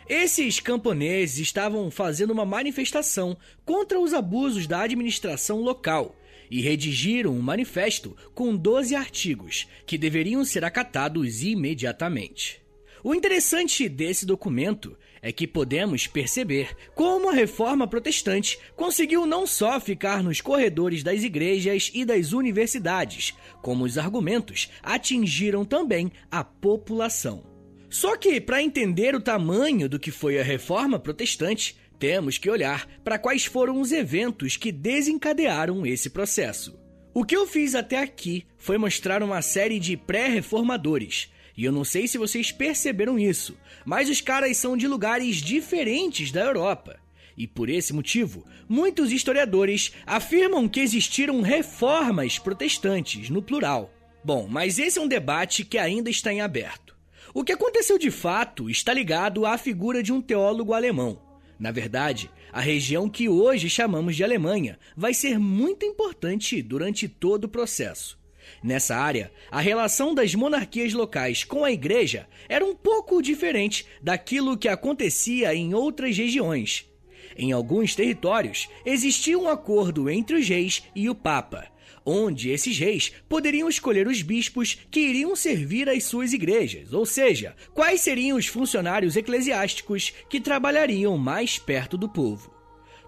Esses 0.09 0.61
camponeses 0.61 1.38
estavam 1.38 1.91
fazendo 1.91 2.33
uma 2.33 2.45
manifestação 2.45 3.37
contra 3.65 3.99
os 4.01 4.12
abusos 4.12 4.67
da 4.67 4.83
administração 4.83 5.61
local 5.61 6.17
e 6.51 6.61
redigiram 6.61 7.33
um 7.33 7.41
manifesto 7.41 8.17
com 8.35 8.55
12 8.55 8.95
artigos 8.95 9.67
que 9.87 9.97
deveriam 9.97 10.45
ser 10.45 10.65
acatados 10.65 11.43
imediatamente. 11.43 12.61
O 13.05 13.15
interessante 13.15 13.88
desse 13.88 14.25
documento 14.25 14.97
é 15.21 15.33
que 15.33 15.47
podemos 15.47 16.07
perceber 16.07 16.77
como 16.95 17.31
a 17.31 17.33
reforma 17.33 17.87
protestante 17.87 18.59
conseguiu 18.77 19.25
não 19.25 19.47
só 19.47 19.81
ficar 19.81 20.23
nos 20.23 20.41
corredores 20.41 21.03
das 21.03 21.23
igrejas 21.23 21.91
e 21.95 22.05
das 22.05 22.33
universidades, 22.33 23.35
como 23.61 23.85
os 23.85 23.99
argumentos 23.99 24.71
atingiram 24.83 25.65
também 25.65 26.12
a 26.31 26.45
população. 26.45 27.52
Só 27.92 28.16
que, 28.16 28.40
para 28.40 28.62
entender 28.62 29.14
o 29.14 29.20
tamanho 29.20 29.87
do 29.87 29.98
que 29.98 30.11
foi 30.11 30.40
a 30.40 30.42
reforma 30.42 30.98
protestante, 30.98 31.76
temos 31.98 32.38
que 32.38 32.48
olhar 32.48 32.88
para 33.05 33.18
quais 33.18 33.44
foram 33.44 33.78
os 33.78 33.92
eventos 33.92 34.57
que 34.57 34.72
desencadearam 34.72 35.85
esse 35.85 36.09
processo. 36.09 36.81
O 37.12 37.22
que 37.22 37.37
eu 37.37 37.46
fiz 37.46 37.74
até 37.74 37.98
aqui 37.98 38.46
foi 38.57 38.78
mostrar 38.78 39.22
uma 39.22 39.42
série 39.42 39.78
de 39.78 39.94
pré-reformadores, 39.94 41.31
e 41.55 41.66
eu 41.66 41.70
não 41.70 41.85
sei 41.85 42.09
se 42.09 42.16
vocês 42.16 42.50
perceberam 42.50 43.18
isso, 43.18 43.59
mas 43.85 44.09
os 44.09 44.22
caras 44.22 44.57
são 44.57 44.74
de 44.74 44.88
lugares 44.88 45.37
diferentes 45.37 46.33
da 46.33 46.40
Europa. 46.40 46.98
E 47.37 47.46
por 47.46 47.68
esse 47.68 47.92
motivo, 47.92 48.46
muitos 48.66 49.12
historiadores 49.12 49.92
afirmam 50.07 50.66
que 50.66 50.81
existiram 50.81 51.42
reformas 51.42 52.38
protestantes, 52.38 53.28
no 53.28 53.42
plural. 53.42 53.92
Bom, 54.24 54.48
mas 54.48 54.78
esse 54.78 54.98
é 54.98 55.02
um 55.02 55.07
debate 55.07 55.62
que 55.62 55.76
ainda 55.76 56.09
está 56.09 56.33
em 56.33 56.40
aberto. 56.40 56.91
O 57.35 57.42
que 57.42 57.53
aconteceu 57.53 57.99
de 57.99 58.11
fato 58.11 58.68
está 58.68 58.92
ligado 58.92 59.47
à 59.47 59.57
figura 59.57 60.03
de 60.03 60.12
um 60.12 60.21
teólogo 60.21 60.75
alemão. 60.75 61.18
Na 61.59 61.71
verdade, 61.71 62.31
a 62.53 62.61
região 62.61 63.09
que 63.09 63.27
hoje 63.27 63.71
chamamos 63.71 64.16
de 64.16 64.23
Alemanha 64.23 64.79
vai 64.95 65.14
ser 65.14 65.38
muito 65.38 65.87
importante 65.87 66.61
durante 66.61 67.09
todo 67.09 67.45
o 67.45 67.49
processo. 67.49 68.18
Nessa 68.62 68.97
área, 68.97 69.33
a 69.51 69.61
relação 69.61 70.14
das 70.14 70.35
monarquias 70.35 70.92
locais 70.92 71.42
com 71.42 71.64
a 71.64 71.73
igreja 71.73 72.29
era 72.49 72.64
um 72.64 72.75
pouco 72.75 73.23
diferente 73.23 73.87
daquilo 74.03 74.59
que 74.59 74.68
acontecia 74.68 75.55
em 75.55 75.73
outras 75.73 76.16
regiões. 76.18 76.87
Em 77.35 77.51
alguns 77.51 77.95
territórios, 77.95 78.68
existia 78.85 79.38
um 79.38 79.49
acordo 79.49 80.11
entre 80.11 80.37
os 80.37 80.47
reis 80.47 80.83
e 80.95 81.09
o 81.09 81.14
Papa, 81.14 81.71
onde 82.05 82.51
esses 82.51 82.79
reis 82.79 83.12
poderiam 83.29 83.69
escolher 83.69 84.07
os 84.07 84.23
bispos 84.23 84.79
que 84.91 85.01
iriam 85.01 85.35
servir 85.37 85.88
às 85.88 86.05
suas 86.05 86.33
igrejas, 86.33 86.93
ou 86.93 87.07
seja, 87.07 87.55
quais 87.73 88.01
seriam 88.01 88.37
os 88.37 88.47
funcionários 88.47 89.17
eclesiásticos 89.17 90.12
que 90.29 90.41
trabalhariam 90.41 91.17
mais 91.17 91.59
perto 91.59 91.97
do 91.97 92.09
povo. 92.09 92.53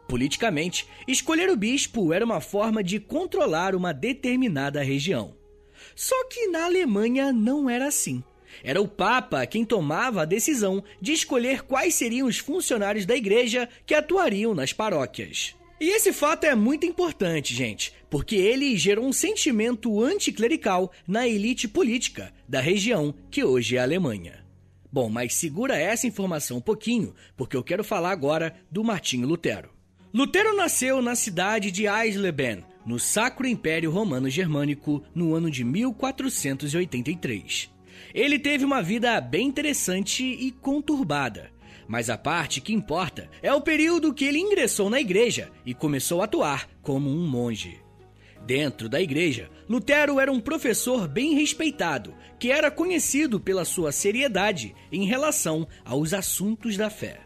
Politicamente, 0.08 0.86
escolher 1.08 1.48
o 1.50 1.56
bispo 1.56 2.12
era 2.12 2.24
uma 2.24 2.40
forma 2.40 2.82
de 2.82 3.00
controlar 3.00 3.74
uma 3.74 3.92
determinada 3.92 4.82
região. 4.82 5.34
Só 5.94 6.28
que 6.28 6.46
na 6.48 6.64
Alemanha 6.64 7.32
não 7.32 7.68
era 7.68 7.86
assim. 7.86 8.22
Era 8.62 8.80
o 8.80 8.88
Papa 8.88 9.46
quem 9.46 9.64
tomava 9.64 10.22
a 10.22 10.26
decisão 10.26 10.84
de 11.00 11.12
escolher 11.12 11.62
quais 11.62 11.94
seriam 11.94 12.28
os 12.28 12.38
funcionários 12.38 13.06
da 13.06 13.16
igreja 13.16 13.68
que 13.84 13.94
atuariam 13.94 14.54
nas 14.54 14.72
paróquias. 14.72 15.56
E 15.80 15.90
esse 15.90 16.12
fato 16.12 16.44
é 16.44 16.54
muito 16.54 16.86
importante, 16.86 17.52
gente, 17.54 17.92
porque 18.08 18.36
ele 18.36 18.76
gerou 18.76 19.06
um 19.06 19.12
sentimento 19.12 20.00
anticlerical 20.02 20.92
na 21.06 21.26
elite 21.26 21.66
política 21.66 22.32
da 22.48 22.60
região 22.60 23.12
que 23.30 23.42
hoje 23.42 23.76
é 23.76 23.80
a 23.80 23.82
Alemanha. 23.82 24.44
Bom, 24.92 25.08
mas 25.08 25.34
segura 25.34 25.76
essa 25.76 26.06
informação 26.06 26.58
um 26.58 26.60
pouquinho, 26.60 27.12
porque 27.36 27.56
eu 27.56 27.64
quero 27.64 27.82
falar 27.82 28.12
agora 28.12 28.54
do 28.70 28.84
Martinho 28.84 29.26
Lutero. 29.26 29.70
Lutero 30.12 30.54
nasceu 30.56 31.02
na 31.02 31.16
cidade 31.16 31.72
de 31.72 31.88
Eisleben, 31.88 32.64
no 32.86 33.00
Sacro 33.00 33.48
Império 33.48 33.90
Romano 33.90 34.30
Germânico, 34.30 35.02
no 35.12 35.34
ano 35.34 35.50
de 35.50 35.64
1483. 35.64 37.74
Ele 38.14 38.38
teve 38.38 38.64
uma 38.64 38.80
vida 38.80 39.20
bem 39.20 39.48
interessante 39.48 40.22
e 40.22 40.52
conturbada. 40.52 41.50
Mas 41.86 42.08
a 42.08 42.16
parte 42.16 42.60
que 42.60 42.72
importa 42.72 43.28
é 43.42 43.52
o 43.52 43.60
período 43.60 44.12
que 44.12 44.24
ele 44.24 44.38
ingressou 44.38 44.88
na 44.88 45.00
igreja 45.00 45.50
e 45.64 45.74
começou 45.74 46.20
a 46.20 46.24
atuar 46.24 46.68
como 46.82 47.10
um 47.10 47.26
monge. 47.26 47.80
Dentro 48.46 48.88
da 48.88 49.00
igreja, 49.00 49.50
Lutero 49.68 50.20
era 50.20 50.30
um 50.30 50.40
professor 50.40 51.08
bem 51.08 51.34
respeitado, 51.34 52.14
que 52.38 52.50
era 52.50 52.70
conhecido 52.70 53.40
pela 53.40 53.64
sua 53.64 53.90
seriedade 53.90 54.74
em 54.92 55.06
relação 55.06 55.66
aos 55.84 56.12
assuntos 56.12 56.76
da 56.76 56.90
fé. 56.90 57.20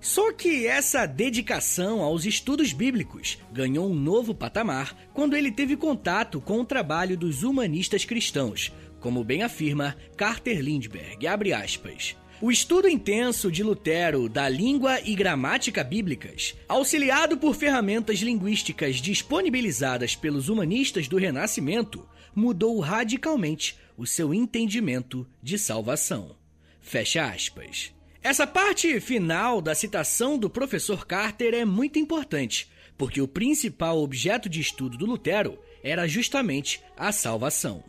Só 0.00 0.32
que 0.32 0.66
essa 0.66 1.06
dedicação 1.06 2.02
aos 2.02 2.26
estudos 2.26 2.72
bíblicos 2.72 3.38
ganhou 3.52 3.88
um 3.88 3.94
novo 3.94 4.34
patamar 4.34 4.94
quando 5.14 5.34
ele 5.34 5.50
teve 5.50 5.76
contato 5.76 6.40
com 6.40 6.60
o 6.60 6.64
trabalho 6.64 7.16
dos 7.16 7.42
humanistas 7.42 8.04
cristãos, 8.04 8.70
como 9.00 9.24
bem 9.24 9.42
afirma 9.42 9.96
Carter 10.16 10.60
Lindbergh, 10.60 11.26
O 12.40 12.50
estudo 12.50 12.88
intenso 12.88 13.50
de 13.50 13.62
Lutero 13.62 14.28
da 14.28 14.48
língua 14.48 15.00
e 15.00 15.14
gramática 15.14 15.84
bíblicas, 15.84 16.54
auxiliado 16.68 17.38
por 17.38 17.54
ferramentas 17.54 18.18
linguísticas 18.18 18.96
disponibilizadas 18.96 20.16
pelos 20.16 20.48
humanistas 20.48 21.06
do 21.06 21.16
Renascimento, 21.16 22.06
mudou 22.34 22.80
radicalmente 22.80 23.78
o 23.96 24.04
seu 24.04 24.34
entendimento 24.34 25.26
de 25.40 25.56
salvação. 25.56 26.36
Fecha 26.80 27.24
aspas. 27.24 27.92
Essa 28.20 28.46
parte 28.46 29.00
final 29.00 29.60
da 29.60 29.74
citação 29.74 30.36
do 30.36 30.50
professor 30.50 31.06
Carter 31.06 31.54
é 31.54 31.64
muito 31.64 32.00
importante, 32.00 32.68
porque 32.98 33.20
o 33.20 33.28
principal 33.28 34.02
objeto 34.02 34.48
de 34.48 34.60
estudo 34.60 34.98
do 34.98 35.06
Lutero 35.06 35.56
era 35.84 36.08
justamente 36.08 36.80
a 36.96 37.12
salvação. 37.12 37.84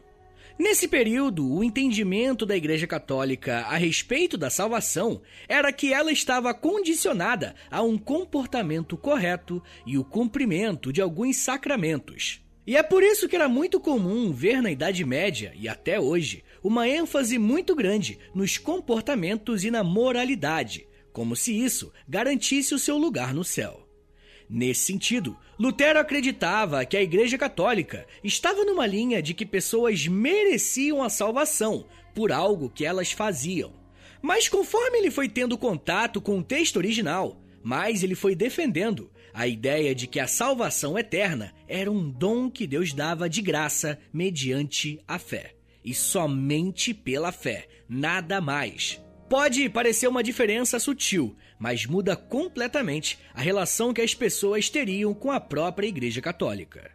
Nesse 0.57 0.87
período, 0.87 1.51
o 1.51 1.61
entendimento 1.61 2.45
da 2.45 2.55
Igreja 2.55 2.87
Católica 2.87 3.65
a 3.67 3.75
respeito 3.75 4.37
da 4.37 4.49
salvação 4.49 5.21
era 5.49 5.71
que 5.73 5.93
ela 5.93 6.13
estava 6.13 6.53
condicionada 6.53 7.53
a 7.69 7.81
um 7.81 7.97
comportamento 7.97 8.95
correto 8.95 9.61
e 9.85 9.97
o 9.97 10.03
cumprimento 10.03 10.93
de 10.93 11.01
alguns 11.01 11.35
sacramentos. 11.35 12.41
E 12.65 12.77
é 12.77 12.81
por 12.81 13.03
isso 13.03 13.27
que 13.27 13.35
era 13.35 13.49
muito 13.49 13.81
comum 13.81 14.31
ver 14.31 14.61
na 14.61 14.71
Idade 14.71 15.03
Média 15.03 15.53
e 15.55 15.67
até 15.67 15.99
hoje 15.99 16.41
uma 16.63 16.87
ênfase 16.87 17.37
muito 17.37 17.75
grande 17.75 18.17
nos 18.33 18.57
comportamentos 18.57 19.65
e 19.65 19.69
na 19.69 19.83
moralidade, 19.83 20.87
como 21.11 21.35
se 21.35 21.53
isso 21.53 21.91
garantisse 22.07 22.73
o 22.73 22.79
seu 22.79 22.97
lugar 22.97 23.33
no 23.33 23.43
céu. 23.43 23.84
Nesse 24.49 24.81
sentido, 24.81 25.37
Lutero 25.57 25.99
acreditava 25.99 26.85
que 26.85 26.95
a 26.95 27.01
Igreja 27.01 27.37
Católica 27.37 28.05
estava 28.23 28.63
numa 28.63 28.85
linha 28.85 29.21
de 29.21 29.33
que 29.33 29.45
pessoas 29.45 30.07
mereciam 30.07 31.01
a 31.01 31.09
salvação 31.09 31.85
por 32.13 32.31
algo 32.31 32.69
que 32.69 32.85
elas 32.85 33.11
faziam. 33.11 33.73
Mas 34.21 34.47
conforme 34.47 34.99
ele 34.99 35.11
foi 35.11 35.27
tendo 35.27 35.57
contato 35.57 36.21
com 36.21 36.39
o 36.39 36.43
texto 36.43 36.77
original, 36.77 37.41
mais 37.63 38.03
ele 38.03 38.15
foi 38.15 38.35
defendendo 38.35 39.11
a 39.33 39.47
ideia 39.47 39.93
de 39.93 40.07
que 40.07 40.19
a 40.19 40.27
salvação 40.27 40.97
eterna 40.97 41.53
era 41.67 41.91
um 41.91 42.09
dom 42.09 42.49
que 42.49 42.65
Deus 42.65 42.93
dava 42.93 43.29
de 43.29 43.41
graça 43.41 43.99
mediante 44.13 44.99
a 45.07 45.19
fé 45.19 45.55
e 45.83 45.93
somente 45.93 46.93
pela 46.93 47.31
fé, 47.31 47.67
nada 47.87 48.41
mais. 48.41 48.99
Pode 49.29 49.69
parecer 49.69 50.07
uma 50.07 50.23
diferença 50.23 50.79
sutil, 50.79 51.35
mas 51.59 51.85
muda 51.85 52.15
completamente 52.15 53.19
a 53.33 53.41
relação 53.41 53.93
que 53.93 54.01
as 54.01 54.13
pessoas 54.13 54.69
teriam 54.69 55.13
com 55.13 55.31
a 55.31 55.39
própria 55.39 55.87
Igreja 55.87 56.21
Católica. 56.21 56.91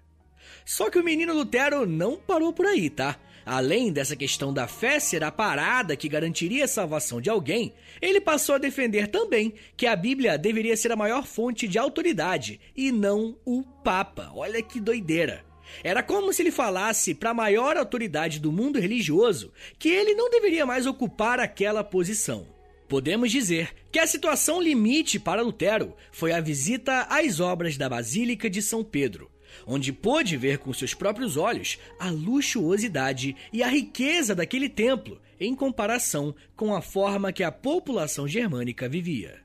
Só 0.64 0.90
que 0.90 0.98
o 0.98 1.04
menino 1.04 1.34
Lutero 1.34 1.86
não 1.86 2.16
parou 2.16 2.52
por 2.52 2.66
aí, 2.66 2.90
tá? 2.90 3.18
Além 3.44 3.90
dessa 3.92 4.14
questão 4.14 4.52
da 4.52 4.68
fé 4.68 5.00
ser 5.00 5.24
a 5.24 5.32
parada 5.32 5.96
que 5.96 6.08
garantiria 6.08 6.64
a 6.64 6.68
salvação 6.68 7.20
de 7.20 7.30
alguém, 7.30 7.72
ele 8.00 8.20
passou 8.20 8.54
a 8.54 8.58
defender 8.58 9.08
também 9.08 9.54
que 9.76 9.86
a 9.86 9.96
Bíblia 9.96 10.36
deveria 10.36 10.76
ser 10.76 10.92
a 10.92 10.96
maior 10.96 11.26
fonte 11.26 11.66
de 11.66 11.78
autoridade 11.78 12.60
e 12.76 12.92
não 12.92 13.36
o 13.44 13.62
Papa. 13.62 14.30
Olha 14.34 14.62
que 14.62 14.78
doideira! 14.78 15.44
Era 15.82 16.02
como 16.02 16.32
se 16.32 16.42
ele 16.42 16.50
falasse 16.50 17.14
para 17.14 17.30
a 17.30 17.34
maior 17.34 17.76
autoridade 17.76 18.40
do 18.40 18.52
mundo 18.52 18.78
religioso 18.78 19.52
que 19.78 19.88
ele 19.88 20.14
não 20.14 20.28
deveria 20.28 20.66
mais 20.66 20.86
ocupar 20.86 21.38
aquela 21.38 21.82
posição. 21.82 22.59
Podemos 22.90 23.30
dizer 23.30 23.72
que 23.92 24.00
a 24.00 24.06
situação 24.06 24.60
limite 24.60 25.20
para 25.20 25.42
Lutero 25.42 25.94
foi 26.10 26.32
a 26.32 26.40
visita 26.40 27.02
às 27.02 27.38
obras 27.38 27.76
da 27.76 27.88
Basílica 27.88 28.50
de 28.50 28.60
São 28.60 28.82
Pedro, 28.82 29.30
onde 29.64 29.92
pôde 29.92 30.36
ver 30.36 30.58
com 30.58 30.72
seus 30.72 30.92
próprios 30.92 31.36
olhos 31.36 31.78
a 32.00 32.10
luxuosidade 32.10 33.36
e 33.52 33.62
a 33.62 33.68
riqueza 33.68 34.34
daquele 34.34 34.68
templo 34.68 35.20
em 35.38 35.54
comparação 35.54 36.34
com 36.56 36.74
a 36.74 36.82
forma 36.82 37.32
que 37.32 37.44
a 37.44 37.52
população 37.52 38.26
germânica 38.26 38.88
vivia. 38.88 39.38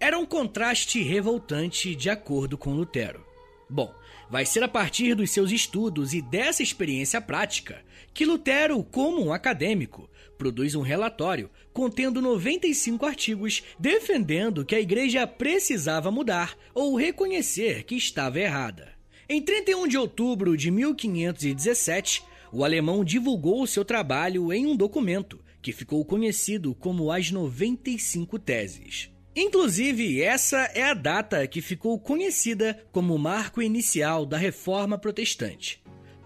Era 0.00 0.18
um 0.18 0.24
contraste 0.24 1.02
revoltante 1.02 1.94
de 1.94 2.08
acordo 2.08 2.56
com 2.56 2.72
Lutero. 2.72 3.22
Bom, 3.68 3.94
vai 4.30 4.46
ser 4.46 4.62
a 4.62 4.68
partir 4.68 5.14
dos 5.14 5.30
seus 5.30 5.52
estudos 5.52 6.14
e 6.14 6.22
dessa 6.22 6.62
experiência 6.62 7.20
prática 7.20 7.84
que 8.14 8.24
Lutero, 8.24 8.82
como 8.82 9.22
um 9.22 9.32
acadêmico, 9.32 10.09
produz 10.40 10.74
um 10.74 10.80
relatório 10.80 11.50
contendo 11.70 12.22
95 12.22 13.04
artigos 13.04 13.62
defendendo 13.78 14.64
que 14.64 14.74
a 14.74 14.80
igreja 14.80 15.26
precisava 15.26 16.10
mudar 16.10 16.56
ou 16.74 16.96
reconhecer 16.96 17.84
que 17.84 17.94
estava 17.94 18.40
errada. 18.40 18.88
Em 19.28 19.42
31 19.42 19.86
de 19.86 19.98
outubro 19.98 20.56
de 20.56 20.70
1517, 20.70 22.22
o 22.50 22.64
alemão 22.64 23.04
divulgou 23.04 23.66
seu 23.66 23.84
trabalho 23.84 24.50
em 24.50 24.64
um 24.64 24.74
documento 24.74 25.38
que 25.60 25.72
ficou 25.72 26.02
conhecido 26.06 26.74
como 26.74 27.12
as 27.12 27.30
95 27.30 28.38
Teses. 28.38 29.10
Inclusive, 29.36 30.22
essa 30.22 30.56
é 30.74 30.84
a 30.84 30.94
data 30.94 31.46
que 31.46 31.60
ficou 31.60 32.00
conhecida 32.00 32.82
como 32.90 33.14
o 33.14 33.18
marco 33.18 33.60
inicial 33.60 34.24
da 34.24 34.38
Reforma 34.38 34.96
Protestante. 34.96 35.79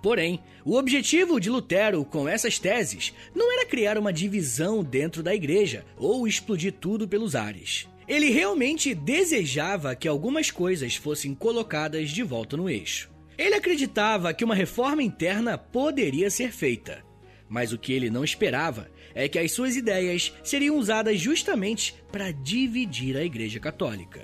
Porém, 0.05 0.39
o 0.67 0.77
objetivo 0.77 1.41
de 1.41 1.49
Lutero 1.49 2.05
com 2.05 2.29
essas 2.29 2.59
teses 2.59 3.15
não 3.35 3.51
era 3.51 3.65
criar 3.65 3.97
uma 3.97 4.13
divisão 4.13 4.85
dentro 4.85 5.23
da 5.23 5.35
igreja 5.35 5.83
ou 5.97 6.29
explodir 6.29 6.75
tudo 6.75 7.09
pelos 7.09 7.35
ares. 7.35 7.89
Ele 8.07 8.29
realmente 8.29 8.95
desejava 8.95 9.97
que 9.97 10.07
algumas 10.07 10.51
coisas 10.51 10.95
fossem 10.95 11.35
colocadas 11.35 12.11
de 12.11 12.23
volta 12.23 12.55
no 12.55 12.69
eixo. 12.69 13.11
Ele 13.39 13.55
acreditava 13.55 14.35
que 14.35 14.45
uma 14.45 14.55
reforma 14.55 15.03
interna 15.03 15.57
poderia 15.57 16.29
ser 16.29 16.53
feita, 16.53 17.03
mas 17.49 17.73
o 17.73 17.79
que 17.79 17.95
ele 17.95 18.11
não 18.11 18.23
esperava 18.23 18.91
é 19.15 19.27
que 19.27 19.39
as 19.39 19.53
suas 19.53 19.75
ideias 19.75 20.35
seriam 20.43 20.77
usadas 20.77 21.19
justamente 21.19 21.95
para 22.13 22.31
dividir 22.31 23.17
a 23.17 23.25
Igreja 23.25 23.59
Católica. 23.59 24.21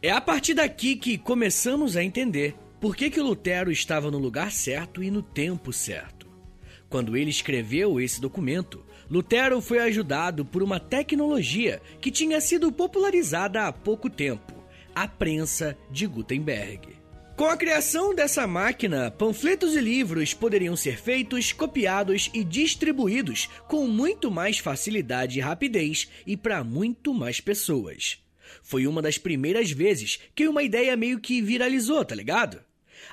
É 0.00 0.10
a 0.10 0.20
partir 0.20 0.54
daqui 0.54 0.96
que 0.96 1.18
começamos 1.18 1.94
a 1.94 2.02
entender 2.02 2.56
por 2.80 2.96
que, 2.96 3.10
que 3.10 3.20
Lutero 3.20 3.70
estava 3.70 4.10
no 4.10 4.18
lugar 4.18 4.50
certo 4.50 5.02
e 5.02 5.10
no 5.10 5.22
tempo 5.22 5.72
certo. 5.72 6.26
Quando 6.88 7.16
ele 7.16 7.30
escreveu 7.30 8.00
esse 8.00 8.20
documento, 8.20 8.84
Lutero 9.08 9.60
foi 9.60 9.78
ajudado 9.80 10.44
por 10.44 10.62
uma 10.62 10.80
tecnologia 10.80 11.80
que 12.00 12.10
tinha 12.10 12.40
sido 12.40 12.72
popularizada 12.72 13.66
há 13.66 13.72
pouco 13.72 14.08
tempo: 14.08 14.54
a 14.94 15.06
prensa 15.06 15.76
de 15.90 16.06
Gutenberg. 16.06 17.00
Com 17.36 17.46
a 17.46 17.56
criação 17.56 18.14
dessa 18.14 18.46
máquina, 18.46 19.10
panfletos 19.10 19.74
e 19.74 19.80
livros 19.80 20.34
poderiam 20.34 20.76
ser 20.76 20.98
feitos, 20.98 21.52
copiados 21.52 22.30
e 22.34 22.44
distribuídos 22.44 23.48
com 23.66 23.86
muito 23.86 24.30
mais 24.30 24.58
facilidade 24.58 25.38
e 25.38 25.42
rapidez 25.42 26.08
e 26.26 26.36
para 26.36 26.62
muito 26.62 27.14
mais 27.14 27.40
pessoas. 27.40 28.18
Foi 28.62 28.86
uma 28.86 29.00
das 29.00 29.16
primeiras 29.16 29.70
vezes 29.70 30.18
que 30.34 30.48
uma 30.48 30.62
ideia 30.62 30.96
meio 30.96 31.18
que 31.20 31.40
viralizou, 31.40 32.04
tá 32.04 32.14
ligado? 32.14 32.60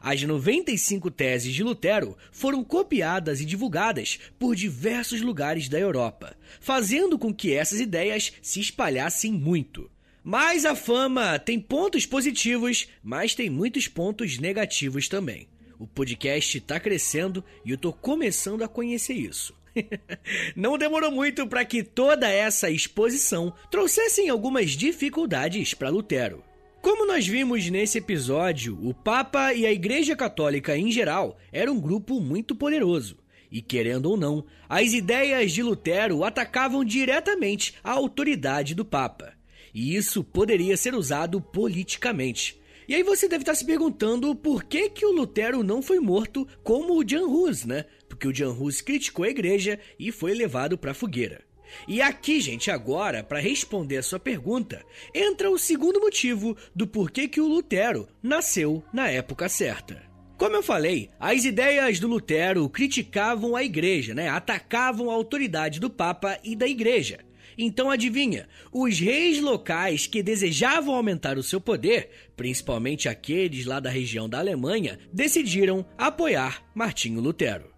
As 0.01 0.21
95 0.21 1.09
teses 1.11 1.53
de 1.53 1.63
Lutero 1.63 2.17
foram 2.31 2.63
copiadas 2.63 3.41
e 3.41 3.45
divulgadas 3.45 4.19
por 4.37 4.55
diversos 4.55 5.21
lugares 5.21 5.67
da 5.67 5.79
Europa, 5.79 6.35
fazendo 6.59 7.17
com 7.17 7.33
que 7.33 7.53
essas 7.53 7.79
ideias 7.79 8.33
se 8.41 8.59
espalhassem 8.59 9.31
muito. 9.31 9.89
Mas 10.23 10.65
a 10.65 10.75
fama 10.75 11.39
tem 11.39 11.59
pontos 11.59 12.05
positivos, 12.05 12.87
mas 13.01 13.33
tem 13.33 13.49
muitos 13.49 13.87
pontos 13.87 14.37
negativos 14.37 15.07
também. 15.07 15.47
O 15.79 15.87
podcast 15.87 16.57
está 16.57 16.79
crescendo 16.79 17.43
e 17.63 17.71
eu 17.71 17.77
tô 17.77 17.93
começando 17.93 18.63
a 18.63 18.67
conhecer 18.67 19.13
isso. 19.13 19.55
Não 20.55 20.77
demorou 20.77 21.11
muito 21.11 21.47
para 21.47 21.63
que 21.63 21.83
toda 21.83 22.27
essa 22.29 22.69
exposição 22.69 23.53
trouxesse 23.69 24.27
algumas 24.27 24.71
dificuldades 24.71 25.73
para 25.73 25.89
Lutero. 25.89 26.43
Como 26.87 27.05
nós 27.05 27.27
vimos 27.27 27.69
nesse 27.69 27.97
episódio, 27.97 28.79
o 28.81 28.93
Papa 28.93 29.53
e 29.53 29.65
a 29.65 29.71
Igreja 29.73 30.15
Católica 30.15 30.77
em 30.77 30.89
geral 30.89 31.37
eram 31.51 31.73
um 31.73 31.81
grupo 31.81 32.21
muito 32.21 32.55
poderoso. 32.55 33.17
E 33.51 33.61
querendo 33.61 34.05
ou 34.05 34.15
não, 34.15 34.45
as 34.69 34.93
ideias 34.93 35.51
de 35.51 35.61
Lutero 35.61 36.23
atacavam 36.23 36.85
diretamente 36.85 37.75
a 37.83 37.91
autoridade 37.91 38.73
do 38.73 38.85
Papa 38.85 39.33
e 39.73 39.97
isso 39.97 40.23
poderia 40.23 40.77
ser 40.77 40.95
usado 40.95 41.41
politicamente. 41.41 42.57
E 42.87 42.95
aí 42.95 43.03
você 43.03 43.27
deve 43.27 43.41
estar 43.41 43.55
se 43.55 43.65
perguntando 43.65 44.33
por 44.33 44.63
que, 44.63 44.89
que 44.89 45.05
o 45.05 45.11
Lutero 45.11 45.63
não 45.63 45.81
foi 45.81 45.99
morto 45.99 46.47
como 46.63 46.97
o 46.97 47.03
Jan 47.05 47.25
Hus, 47.25 47.65
né? 47.65 47.83
Porque 48.07 48.29
o 48.29 48.33
Jan 48.33 48.53
Hus 48.53 48.79
criticou 48.79 49.25
a 49.25 49.29
igreja 49.29 49.77
e 49.99 50.09
foi 50.09 50.33
levado 50.33 50.77
para 50.77 50.91
a 50.91 50.93
fogueira. 50.93 51.46
E 51.87 52.01
aqui, 52.01 52.39
gente, 52.39 52.69
agora, 52.71 53.23
para 53.23 53.39
responder 53.39 53.97
a 53.97 54.03
sua 54.03 54.19
pergunta, 54.19 54.83
entra 55.13 55.49
o 55.49 55.57
segundo 55.57 55.99
motivo 55.99 56.55
do 56.75 56.87
porquê 56.87 57.27
que 57.27 57.41
o 57.41 57.47
Lutero 57.47 58.07
nasceu 58.21 58.83
na 58.93 59.09
época 59.09 59.49
certa. 59.49 60.07
Como 60.37 60.55
eu 60.55 60.61
falei, 60.61 61.09
as 61.19 61.45
ideias 61.45 61.99
do 61.99 62.07
Lutero 62.07 62.69
criticavam 62.69 63.55
a 63.55 63.63
igreja, 63.63 64.13
né? 64.13 64.29
Atacavam 64.29 65.09
a 65.09 65.13
autoridade 65.13 65.79
do 65.79 65.89
Papa 65.89 66.37
e 66.43 66.55
da 66.55 66.67
igreja 66.67 67.19
Então 67.57 67.89
adivinha, 67.89 68.47
os 68.71 68.99
reis 68.99 69.41
locais 69.41 70.05
que 70.05 70.21
desejavam 70.21 70.93
aumentar 70.93 71.39
o 71.39 71.43
seu 71.43 71.59
poder, 71.59 72.11
principalmente 72.35 73.09
aqueles 73.09 73.65
lá 73.65 73.79
da 73.79 73.89
região 73.89 74.29
da 74.29 74.37
Alemanha, 74.37 74.99
decidiram 75.11 75.83
apoiar 75.97 76.63
Martinho 76.75 77.19
Lutero. 77.19 77.76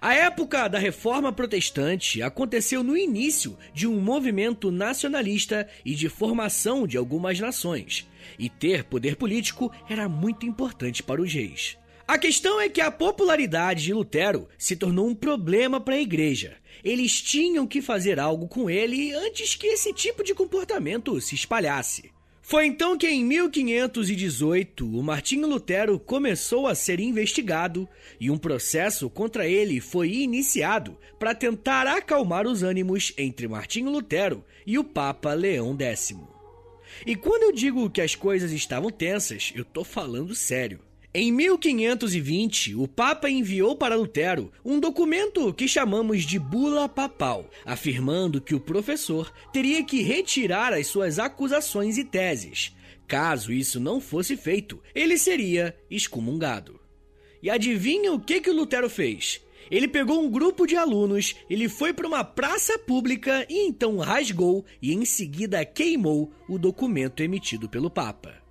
A 0.00 0.14
época 0.14 0.68
da 0.68 0.78
reforma 0.78 1.32
protestante 1.32 2.22
aconteceu 2.22 2.82
no 2.82 2.96
início 2.96 3.56
de 3.72 3.86
um 3.86 4.00
movimento 4.00 4.70
nacionalista 4.70 5.68
e 5.84 5.94
de 5.94 6.08
formação 6.08 6.86
de 6.86 6.96
algumas 6.96 7.40
nações, 7.40 8.08
e 8.38 8.48
ter 8.48 8.84
poder 8.84 9.16
político 9.16 9.72
era 9.88 10.08
muito 10.08 10.46
importante 10.46 11.02
para 11.02 11.20
os 11.20 11.32
reis. 11.32 11.76
A 12.08 12.16
questão 12.18 12.60
é 12.60 12.68
que 12.68 12.80
a 12.80 12.90
popularidade 12.90 13.82
de 13.82 13.92
Lutero 13.92 14.48
se 14.56 14.76
tornou 14.76 15.08
um 15.08 15.14
problema 15.14 15.80
para 15.80 15.96
a 15.96 16.00
igreja. 16.00 16.56
Eles 16.84 17.20
tinham 17.20 17.66
que 17.66 17.82
fazer 17.82 18.20
algo 18.20 18.46
com 18.46 18.70
ele 18.70 19.12
antes 19.12 19.56
que 19.56 19.66
esse 19.66 19.92
tipo 19.92 20.22
de 20.22 20.32
comportamento 20.32 21.20
se 21.20 21.34
espalhasse. 21.34 22.15
Foi 22.48 22.64
então 22.64 22.96
que 22.96 23.08
em 23.08 23.24
1518 23.24 24.86
o 24.86 25.02
Martinho 25.02 25.48
Lutero 25.48 25.98
começou 25.98 26.68
a 26.68 26.76
ser 26.76 27.00
investigado 27.00 27.88
e 28.20 28.30
um 28.30 28.38
processo 28.38 29.10
contra 29.10 29.48
ele 29.48 29.80
foi 29.80 30.12
iniciado 30.12 30.96
para 31.18 31.34
tentar 31.34 31.88
acalmar 31.88 32.46
os 32.46 32.62
ânimos 32.62 33.12
entre 33.18 33.48
Martinho 33.48 33.90
Lutero 33.90 34.44
e 34.64 34.78
o 34.78 34.84
Papa 34.84 35.34
Leão 35.34 35.76
X. 35.76 36.14
E 37.04 37.16
quando 37.16 37.42
eu 37.42 37.52
digo 37.52 37.90
que 37.90 38.00
as 38.00 38.14
coisas 38.14 38.52
estavam 38.52 38.92
tensas, 38.92 39.52
eu 39.56 39.64
tô 39.64 39.82
falando 39.82 40.32
sério. 40.32 40.85
Em 41.18 41.32
1520, 41.32 42.74
o 42.74 42.86
Papa 42.86 43.30
enviou 43.30 43.74
para 43.74 43.96
Lutero 43.96 44.52
um 44.62 44.78
documento 44.78 45.50
que 45.54 45.66
chamamos 45.66 46.24
de 46.24 46.38
Bula 46.38 46.90
Papal, 46.90 47.48
afirmando 47.64 48.38
que 48.38 48.54
o 48.54 48.60
professor 48.60 49.32
teria 49.50 49.82
que 49.82 50.02
retirar 50.02 50.74
as 50.74 50.88
suas 50.88 51.18
acusações 51.18 51.96
e 51.96 52.04
teses. 52.04 52.76
Caso 53.08 53.50
isso 53.50 53.80
não 53.80 53.98
fosse 53.98 54.36
feito, 54.36 54.78
ele 54.94 55.16
seria 55.16 55.74
excomungado. 55.90 56.78
E 57.42 57.48
adivinha 57.48 58.12
o 58.12 58.20
que, 58.20 58.38
que 58.38 58.50
Lutero 58.50 58.90
fez? 58.90 59.40
Ele 59.70 59.88
pegou 59.88 60.22
um 60.22 60.30
grupo 60.30 60.66
de 60.66 60.76
alunos, 60.76 61.34
ele 61.48 61.66
foi 61.66 61.94
para 61.94 62.06
uma 62.06 62.24
praça 62.24 62.78
pública 62.78 63.46
e 63.48 63.66
então 63.66 63.96
rasgou 63.96 64.66
e 64.82 64.92
em 64.92 65.06
seguida 65.06 65.64
queimou 65.64 66.30
o 66.46 66.58
documento 66.58 67.22
emitido 67.22 67.70
pelo 67.70 67.88
Papa. 67.88 68.44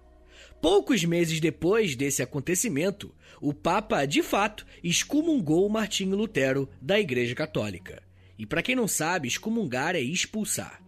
Poucos 0.65 1.03
meses 1.05 1.39
depois 1.39 1.95
desse 1.95 2.23
acontecimento, 2.23 3.13
o 3.39 3.53
Papa, 3.53 4.03
de 4.07 4.23
fato, 4.23 4.65
excomungou 4.83 5.69
Martinho 5.69 6.17
Lutero 6.17 6.67
da 6.81 6.99
Igreja 6.99 7.35
Católica. 7.35 8.01
E 8.35 8.47
para 8.47 8.63
quem 8.63 8.75
não 8.75 8.87
sabe, 8.87 9.27
excomungar 9.27 9.95
é 9.95 9.99
expulsar. 9.99 10.81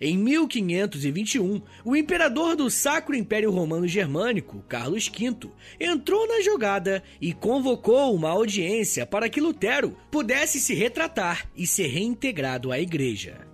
Em 0.00 0.18
1521, 0.18 1.62
o 1.84 1.94
imperador 1.94 2.56
do 2.56 2.68
Sacro 2.68 3.14
Império 3.14 3.52
Romano 3.52 3.86
Germânico, 3.86 4.64
Carlos 4.68 5.06
V, 5.06 5.48
entrou 5.78 6.26
na 6.26 6.40
jogada 6.40 7.00
e 7.20 7.32
convocou 7.32 8.12
uma 8.12 8.30
audiência 8.30 9.06
para 9.06 9.28
que 9.28 9.40
Lutero 9.40 9.96
pudesse 10.10 10.58
se 10.58 10.74
retratar 10.74 11.48
e 11.54 11.68
ser 11.68 11.86
reintegrado 11.86 12.72
à 12.72 12.80
igreja. 12.80 13.46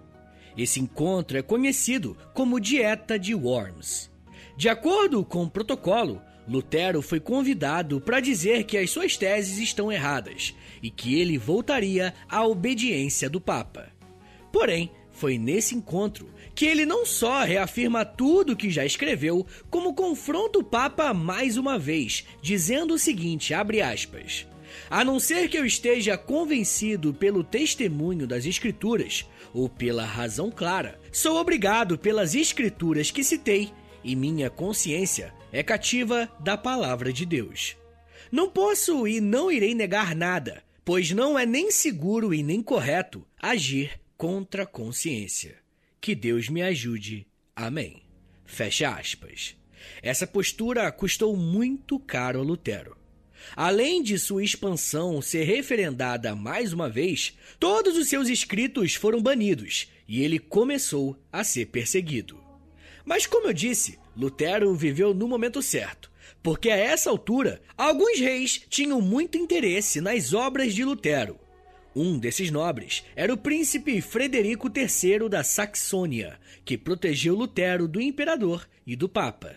Esse 0.56 0.80
encontro 0.80 1.36
é 1.36 1.42
conhecido 1.42 2.16
como 2.32 2.58
Dieta 2.58 3.18
de 3.18 3.34
Worms. 3.34 4.15
De 4.56 4.70
acordo 4.70 5.22
com 5.22 5.44
o 5.44 5.50
protocolo, 5.50 6.22
Lutero 6.48 7.02
foi 7.02 7.20
convidado 7.20 8.00
para 8.00 8.20
dizer 8.20 8.64
que 8.64 8.78
as 8.78 8.90
suas 8.90 9.16
teses 9.16 9.58
estão 9.58 9.92
erradas 9.92 10.54
e 10.82 10.90
que 10.90 11.20
ele 11.20 11.36
voltaria 11.36 12.14
à 12.28 12.46
obediência 12.46 13.28
do 13.28 13.40
Papa. 13.40 13.92
Porém, 14.50 14.90
foi 15.10 15.36
nesse 15.36 15.74
encontro 15.74 16.28
que 16.54 16.64
ele 16.64 16.86
não 16.86 17.04
só 17.04 17.42
reafirma 17.42 18.04
tudo 18.04 18.56
que 18.56 18.70
já 18.70 18.84
escreveu, 18.84 19.46
como 19.68 19.94
confronta 19.94 20.58
o 20.58 20.64
Papa 20.64 21.12
mais 21.12 21.58
uma 21.58 21.78
vez, 21.78 22.24
dizendo 22.40 22.94
o 22.94 22.98
seguinte, 22.98 23.52
aspas: 23.52 24.46
a 24.88 25.04
não 25.04 25.18
ser 25.18 25.48
que 25.48 25.58
eu 25.58 25.66
esteja 25.66 26.16
convencido 26.16 27.12
pelo 27.12 27.44
testemunho 27.44 28.26
das 28.26 28.46
Escrituras 28.46 29.26
ou 29.52 29.68
pela 29.68 30.04
razão 30.04 30.50
clara, 30.50 30.98
sou 31.12 31.36
obrigado 31.36 31.98
pelas 31.98 32.34
Escrituras 32.34 33.10
que 33.10 33.24
citei 33.24 33.70
e 34.06 34.14
minha 34.14 34.48
consciência 34.48 35.34
é 35.52 35.64
cativa 35.64 36.30
da 36.38 36.56
palavra 36.56 37.12
de 37.12 37.26
Deus. 37.26 37.76
Não 38.30 38.48
posso 38.48 39.06
e 39.06 39.20
não 39.20 39.50
irei 39.50 39.74
negar 39.74 40.14
nada, 40.14 40.62
pois 40.84 41.10
não 41.10 41.36
é 41.36 41.44
nem 41.44 41.72
seguro 41.72 42.32
e 42.32 42.40
nem 42.40 42.62
correto 42.62 43.26
agir 43.42 44.00
contra 44.16 44.62
a 44.62 44.66
consciência. 44.66 45.56
Que 46.00 46.14
Deus 46.14 46.48
me 46.48 46.62
ajude. 46.62 47.26
Amém. 47.54 48.02
Fecha 48.44 48.90
aspas. 48.90 49.56
Essa 50.00 50.26
postura 50.26 50.90
custou 50.92 51.36
muito 51.36 51.98
caro 51.98 52.38
a 52.38 52.42
Lutero. 52.42 52.96
Além 53.56 54.02
de 54.02 54.18
sua 54.18 54.44
expansão 54.44 55.20
ser 55.20 55.44
referendada 55.44 56.34
mais 56.36 56.72
uma 56.72 56.88
vez, 56.88 57.36
todos 57.58 57.96
os 57.96 58.08
seus 58.08 58.28
escritos 58.28 58.94
foram 58.94 59.20
banidos 59.20 59.90
e 60.06 60.22
ele 60.22 60.38
começou 60.38 61.16
a 61.32 61.42
ser 61.42 61.66
perseguido. 61.66 62.45
Mas 63.06 63.24
como 63.24 63.46
eu 63.46 63.52
disse, 63.52 64.00
Lutero 64.16 64.74
viveu 64.74 65.14
no 65.14 65.28
momento 65.28 65.62
certo, 65.62 66.10
porque 66.42 66.68
a 66.68 66.76
essa 66.76 67.08
altura, 67.08 67.62
alguns 67.78 68.18
reis 68.18 68.60
tinham 68.68 69.00
muito 69.00 69.38
interesse 69.38 70.00
nas 70.00 70.34
obras 70.34 70.74
de 70.74 70.84
Lutero. 70.84 71.38
Um 71.94 72.18
desses 72.18 72.50
nobres 72.50 73.04
era 73.14 73.32
o 73.32 73.36
príncipe 73.36 74.00
Frederico 74.00 74.68
III 74.68 75.28
da 75.28 75.44
Saxônia, 75.44 76.38
que 76.64 76.76
protegeu 76.76 77.36
Lutero 77.36 77.86
do 77.86 78.00
imperador 78.00 78.68
e 78.84 78.96
do 78.96 79.08
papa. 79.08 79.54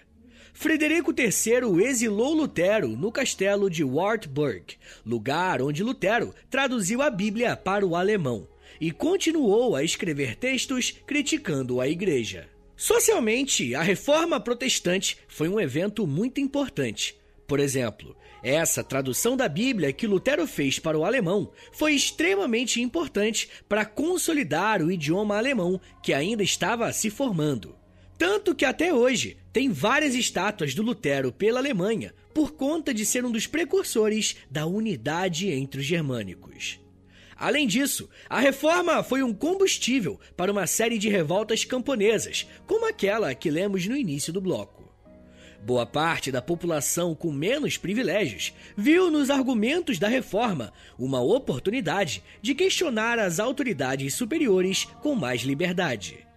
Frederico 0.54 1.12
III 1.12 1.84
exilou 1.86 2.34
Lutero 2.34 2.90
no 2.90 3.12
castelo 3.12 3.68
de 3.68 3.84
Wartburg, 3.84 4.76
lugar 5.04 5.62
onde 5.62 5.84
Lutero 5.84 6.36
traduziu 6.52 7.02
a 7.02 7.10
Bíblia 7.10 7.56
para 7.58 7.86
o 7.86 7.96
alemão, 7.96 8.48
e 8.80 8.92
continuou 8.92 9.76
a 9.76 9.84
escrever 9.84 10.36
textos 10.36 10.92
criticando 11.08 11.82
a 11.82 11.88
igreja. 11.88 12.48
Socialmente, 12.80 13.76
a 13.76 13.82
reforma 13.82 14.40
protestante 14.40 15.18
foi 15.28 15.50
um 15.50 15.60
evento 15.60 16.08
muito 16.08 16.40
importante. 16.40 17.14
Por 17.46 17.60
exemplo, 17.60 18.16
essa 18.42 18.82
tradução 18.82 19.36
da 19.36 19.50
Bíblia 19.50 19.92
que 19.92 20.08
Lutero 20.08 20.48
fez 20.48 20.80
para 20.80 20.98
o 20.98 21.04
alemão 21.04 21.52
foi 21.74 21.94
extremamente 21.94 22.82
importante 22.82 23.50
para 23.68 23.84
consolidar 23.84 24.82
o 24.82 24.90
idioma 24.90 25.36
alemão 25.36 25.78
que 26.02 26.14
ainda 26.14 26.42
estava 26.42 26.90
se 26.94 27.10
formando. 27.10 27.76
Tanto 28.18 28.56
que 28.56 28.64
até 28.64 28.94
hoje 28.94 29.36
tem 29.52 29.70
várias 29.70 30.16
estátuas 30.16 30.74
do 30.74 30.82
Lutero 30.82 31.34
pela 31.34 31.60
Alemanha 31.60 32.16
por 32.34 32.54
conta 32.54 32.94
de 32.94 33.06
ser 33.06 33.26
um 33.26 33.32
dos 33.32 33.46
precursores 33.46 34.38
da 34.50 34.66
unidade 34.66 35.52
entre 35.52 35.82
os 35.82 35.86
germânicos. 35.86 36.80
Além 37.40 37.66
disso, 37.66 38.10
a 38.30 38.38
reforma 38.38 39.02
foi 39.02 39.24
um 39.24 39.34
combustível 39.34 40.20
para 40.36 40.52
uma 40.52 40.68
série 40.68 40.98
de 40.98 41.08
revoltas 41.08 41.64
camponesas, 41.64 42.46
como 42.68 42.86
aquela 42.86 43.34
que 43.34 43.50
lemos 43.50 43.88
no 43.88 43.96
início 43.96 44.34
do 44.34 44.42
bloco. 44.42 44.94
Boa 45.62 45.86
parte 45.86 46.34
da 46.34 46.42
população 46.42 47.16
com 47.16 47.32
menos 47.32 47.78
privilégios 47.78 48.54
viu 48.76 49.10
nos 49.10 49.30
argumentos 49.30 49.98
da 49.98 50.10
reforma 50.10 50.74
uma 50.98 51.22
oportunidade 51.22 52.22
de 52.42 52.54
questionar 52.54 53.18
as 53.18 53.40
autoridades 53.40 54.14
superiores 54.14 54.86
com 55.02 55.16
mais 55.16 55.42
liberdade. 55.42 56.28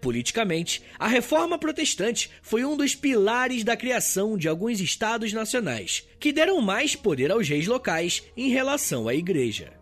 Politicamente, 0.00 0.82
a 0.98 1.06
reforma 1.06 1.56
protestante 1.56 2.30
foi 2.42 2.64
um 2.64 2.76
dos 2.76 2.96
pilares 2.96 3.62
da 3.62 3.76
criação 3.76 4.36
de 4.36 4.48
alguns 4.48 4.80
estados 4.80 5.32
nacionais, 5.32 6.08
que 6.18 6.32
deram 6.32 6.60
mais 6.60 6.96
poder 6.96 7.30
aos 7.30 7.48
reis 7.48 7.68
locais 7.68 8.24
em 8.36 8.48
relação 8.48 9.06
à 9.06 9.14
igreja. 9.14 9.81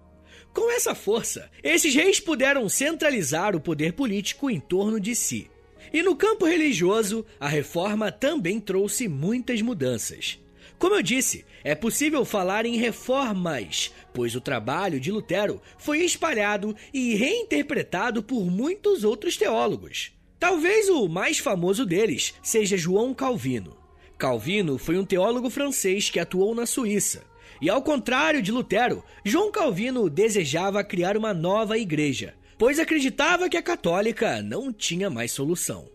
Com 0.53 0.71
essa 0.73 0.95
força, 0.95 1.49
esses 1.63 1.95
reis 1.95 2.19
puderam 2.19 2.69
centralizar 2.69 3.55
o 3.55 3.61
poder 3.61 3.93
político 3.93 4.51
em 4.51 4.59
torno 4.59 4.99
de 4.99 5.15
si. 5.15 5.49
E 5.93 6.03
no 6.03 6.17
campo 6.17 6.45
religioso, 6.45 7.25
a 7.39 7.49
reforma 7.49 8.11
também 8.11 8.61
trouxe 8.61 9.09
muitas 9.09 9.63
mudanças. 9.63 10.39
Como 10.79 10.95
eu 10.95 11.03
disse, 11.03 11.45
é 11.63 11.75
possível 11.75 12.25
falar 12.25 12.65
em 12.65 12.77
reformas, 12.77 13.93
pois 14.13 14.35
o 14.35 14.41
trabalho 14.41 14.99
de 14.99 15.13
Lutero 15.13 15.61
foi 15.79 16.01
espalhado 16.01 16.75
e 16.93 17.15
reinterpretado 17.15 18.23
por 18.23 18.51
muitos 18.51 19.05
outros 19.05 19.37
teólogos. 19.37 20.13
Talvez 20.39 20.89
o 20.89 21.07
mais 21.07 21.39
famoso 21.39 21.85
deles 21.85 22.35
seja 22.43 22.77
João 22.77 23.13
Calvino. 23.13 23.77
Calvino 24.17 24.79
foi 24.79 24.99
um 24.99 25.05
teólogo 25.05 25.51
francês 25.51 26.09
que 26.09 26.19
atuou 26.19 26.55
na 26.55 26.67
Suíça 26.67 27.30
e 27.61 27.69
ao 27.69 27.83
contrário 27.83 28.41
de 28.41 28.51
Lutero, 28.51 29.05
João 29.25 29.51
Calvino 29.51 30.09
desejava 30.09 30.83
criar 30.83 31.17
uma 31.17 31.35
nova 31.35 31.77
igreja, 31.79 32.35
pois 32.59 32.79
acreditava 32.79 33.49
que 33.49 33.57
a 33.57 33.63
católica 33.63 34.43
não 34.43 34.73
tinha 34.73 35.11
mais 35.11 35.33
solução. 35.33 35.89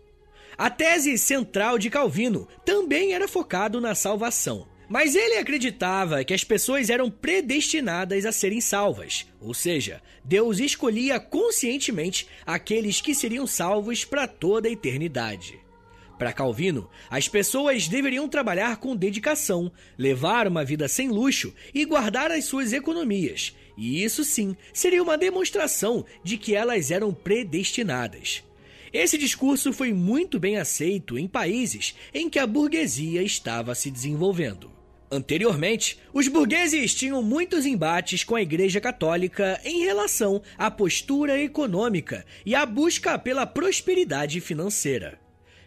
A 0.56 0.70
tese 0.70 1.18
central 1.18 1.78
de 1.78 1.90
Calvino 1.90 2.48
também 2.64 3.12
era 3.12 3.28
focado 3.28 3.80
na 3.80 3.94
salvação, 3.94 4.66
Mas 4.88 5.16
ele 5.16 5.36
acreditava 5.36 6.22
que 6.22 6.32
as 6.32 6.44
pessoas 6.44 6.90
eram 6.90 7.10
predestinadas 7.10 8.24
a 8.24 8.30
serem 8.30 8.60
salvas, 8.60 9.26
ou 9.40 9.52
seja, 9.52 10.00
Deus 10.24 10.60
escolhia 10.60 11.18
conscientemente 11.18 12.28
aqueles 12.46 13.00
que 13.00 13.14
seriam 13.14 13.46
salvos 13.46 14.04
para 14.04 14.28
toda 14.28 14.68
a 14.68 14.70
eternidade. 14.70 15.58
Para 16.18 16.32
Calvino, 16.32 16.88
as 17.10 17.28
pessoas 17.28 17.88
deveriam 17.88 18.28
trabalhar 18.28 18.78
com 18.78 18.96
dedicação, 18.96 19.70
levar 19.98 20.48
uma 20.48 20.64
vida 20.64 20.88
sem 20.88 21.08
luxo 21.08 21.52
e 21.74 21.84
guardar 21.84 22.30
as 22.30 22.46
suas 22.46 22.72
economias. 22.72 23.54
E 23.76 24.02
isso 24.02 24.24
sim 24.24 24.56
seria 24.72 25.02
uma 25.02 25.18
demonstração 25.18 26.04
de 26.24 26.38
que 26.38 26.54
elas 26.54 26.90
eram 26.90 27.12
predestinadas. 27.12 28.42
Esse 28.92 29.18
discurso 29.18 29.74
foi 29.74 29.92
muito 29.92 30.40
bem 30.40 30.56
aceito 30.56 31.18
em 31.18 31.28
países 31.28 31.94
em 32.14 32.30
que 32.30 32.38
a 32.38 32.46
burguesia 32.46 33.22
estava 33.22 33.74
se 33.74 33.90
desenvolvendo. 33.90 34.70
Anteriormente, 35.10 35.98
os 36.12 36.26
burgueses 36.26 36.94
tinham 36.94 37.22
muitos 37.22 37.66
embates 37.66 38.24
com 38.24 38.34
a 38.34 38.42
Igreja 38.42 38.80
Católica 38.80 39.60
em 39.64 39.84
relação 39.84 40.42
à 40.56 40.70
postura 40.70 41.38
econômica 41.38 42.24
e 42.44 42.54
à 42.54 42.64
busca 42.64 43.18
pela 43.18 43.46
prosperidade 43.46 44.40
financeira. 44.40 45.25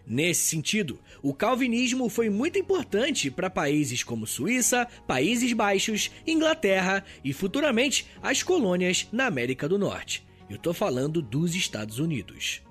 Nesse 0.09 0.41
sentido, 0.41 0.99
o 1.21 1.35
calvinismo 1.35 2.09
foi 2.09 2.31
muito 2.31 2.57
importante 2.57 3.29
para 3.29 3.47
países 3.47 4.03
como 4.03 4.25
Suíça, 4.25 4.87
Países 5.05 5.53
Baixos, 5.53 6.09
Inglaterra 6.25 7.05
e 7.23 7.31
futuramente 7.31 8.07
as 8.19 8.41
colônias 8.41 9.07
na 9.11 9.27
América 9.27 9.69
do 9.69 9.77
Norte. 9.77 10.25
Eu 10.49 10.55
estou 10.55 10.73
falando 10.73 11.21
dos 11.21 11.53
Estados 11.53 11.99
Unidos. 11.99 12.63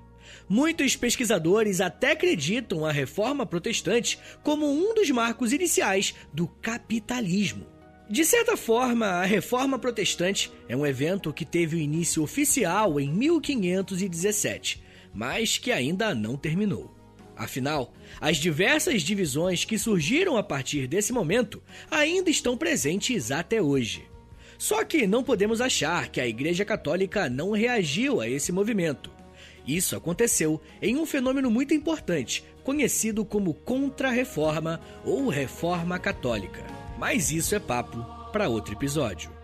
Muitos 0.48 0.96
pesquisadores 0.96 1.80
até 1.80 2.10
acreditam 2.10 2.84
a 2.84 2.90
reforma 2.90 3.46
protestante 3.46 4.18
como 4.42 4.66
um 4.66 4.92
dos 4.92 5.08
marcos 5.10 5.52
iniciais 5.52 6.16
do 6.32 6.48
capitalismo. 6.48 7.68
De 8.10 8.24
certa 8.24 8.56
forma, 8.56 9.06
a 9.06 9.24
reforma 9.24 9.78
protestante 9.78 10.50
é 10.68 10.76
um 10.76 10.84
evento 10.84 11.32
que 11.32 11.44
teve 11.44 11.76
o 11.76 11.80
início 11.80 12.20
oficial 12.20 12.98
em 12.98 13.08
1517, 13.12 14.82
mas 15.14 15.56
que 15.56 15.70
ainda 15.70 16.16
não 16.16 16.36
terminou. 16.36 16.97
Afinal, 17.38 17.94
as 18.20 18.36
diversas 18.36 19.02
divisões 19.02 19.64
que 19.64 19.78
surgiram 19.78 20.36
a 20.36 20.42
partir 20.42 20.88
desse 20.88 21.12
momento 21.12 21.62
ainda 21.88 22.28
estão 22.28 22.58
presentes 22.58 23.30
até 23.30 23.62
hoje. 23.62 24.04
Só 24.58 24.84
que 24.84 25.06
não 25.06 25.22
podemos 25.22 25.60
achar 25.60 26.08
que 26.08 26.20
a 26.20 26.26
Igreja 26.26 26.64
Católica 26.64 27.30
não 27.30 27.52
reagiu 27.52 28.20
a 28.20 28.28
esse 28.28 28.50
movimento. 28.50 29.08
Isso 29.64 29.94
aconteceu 29.94 30.60
em 30.82 30.96
um 30.96 31.06
fenômeno 31.06 31.48
muito 31.48 31.72
importante, 31.72 32.42
conhecido 32.64 33.24
como 33.24 33.54
Contra-Reforma 33.54 34.80
ou 35.04 35.28
Reforma 35.28 35.96
Católica. 35.96 36.64
Mas 36.98 37.30
isso 37.30 37.54
é 37.54 37.60
papo 37.60 38.04
para 38.32 38.48
outro 38.48 38.74
episódio. 38.74 39.37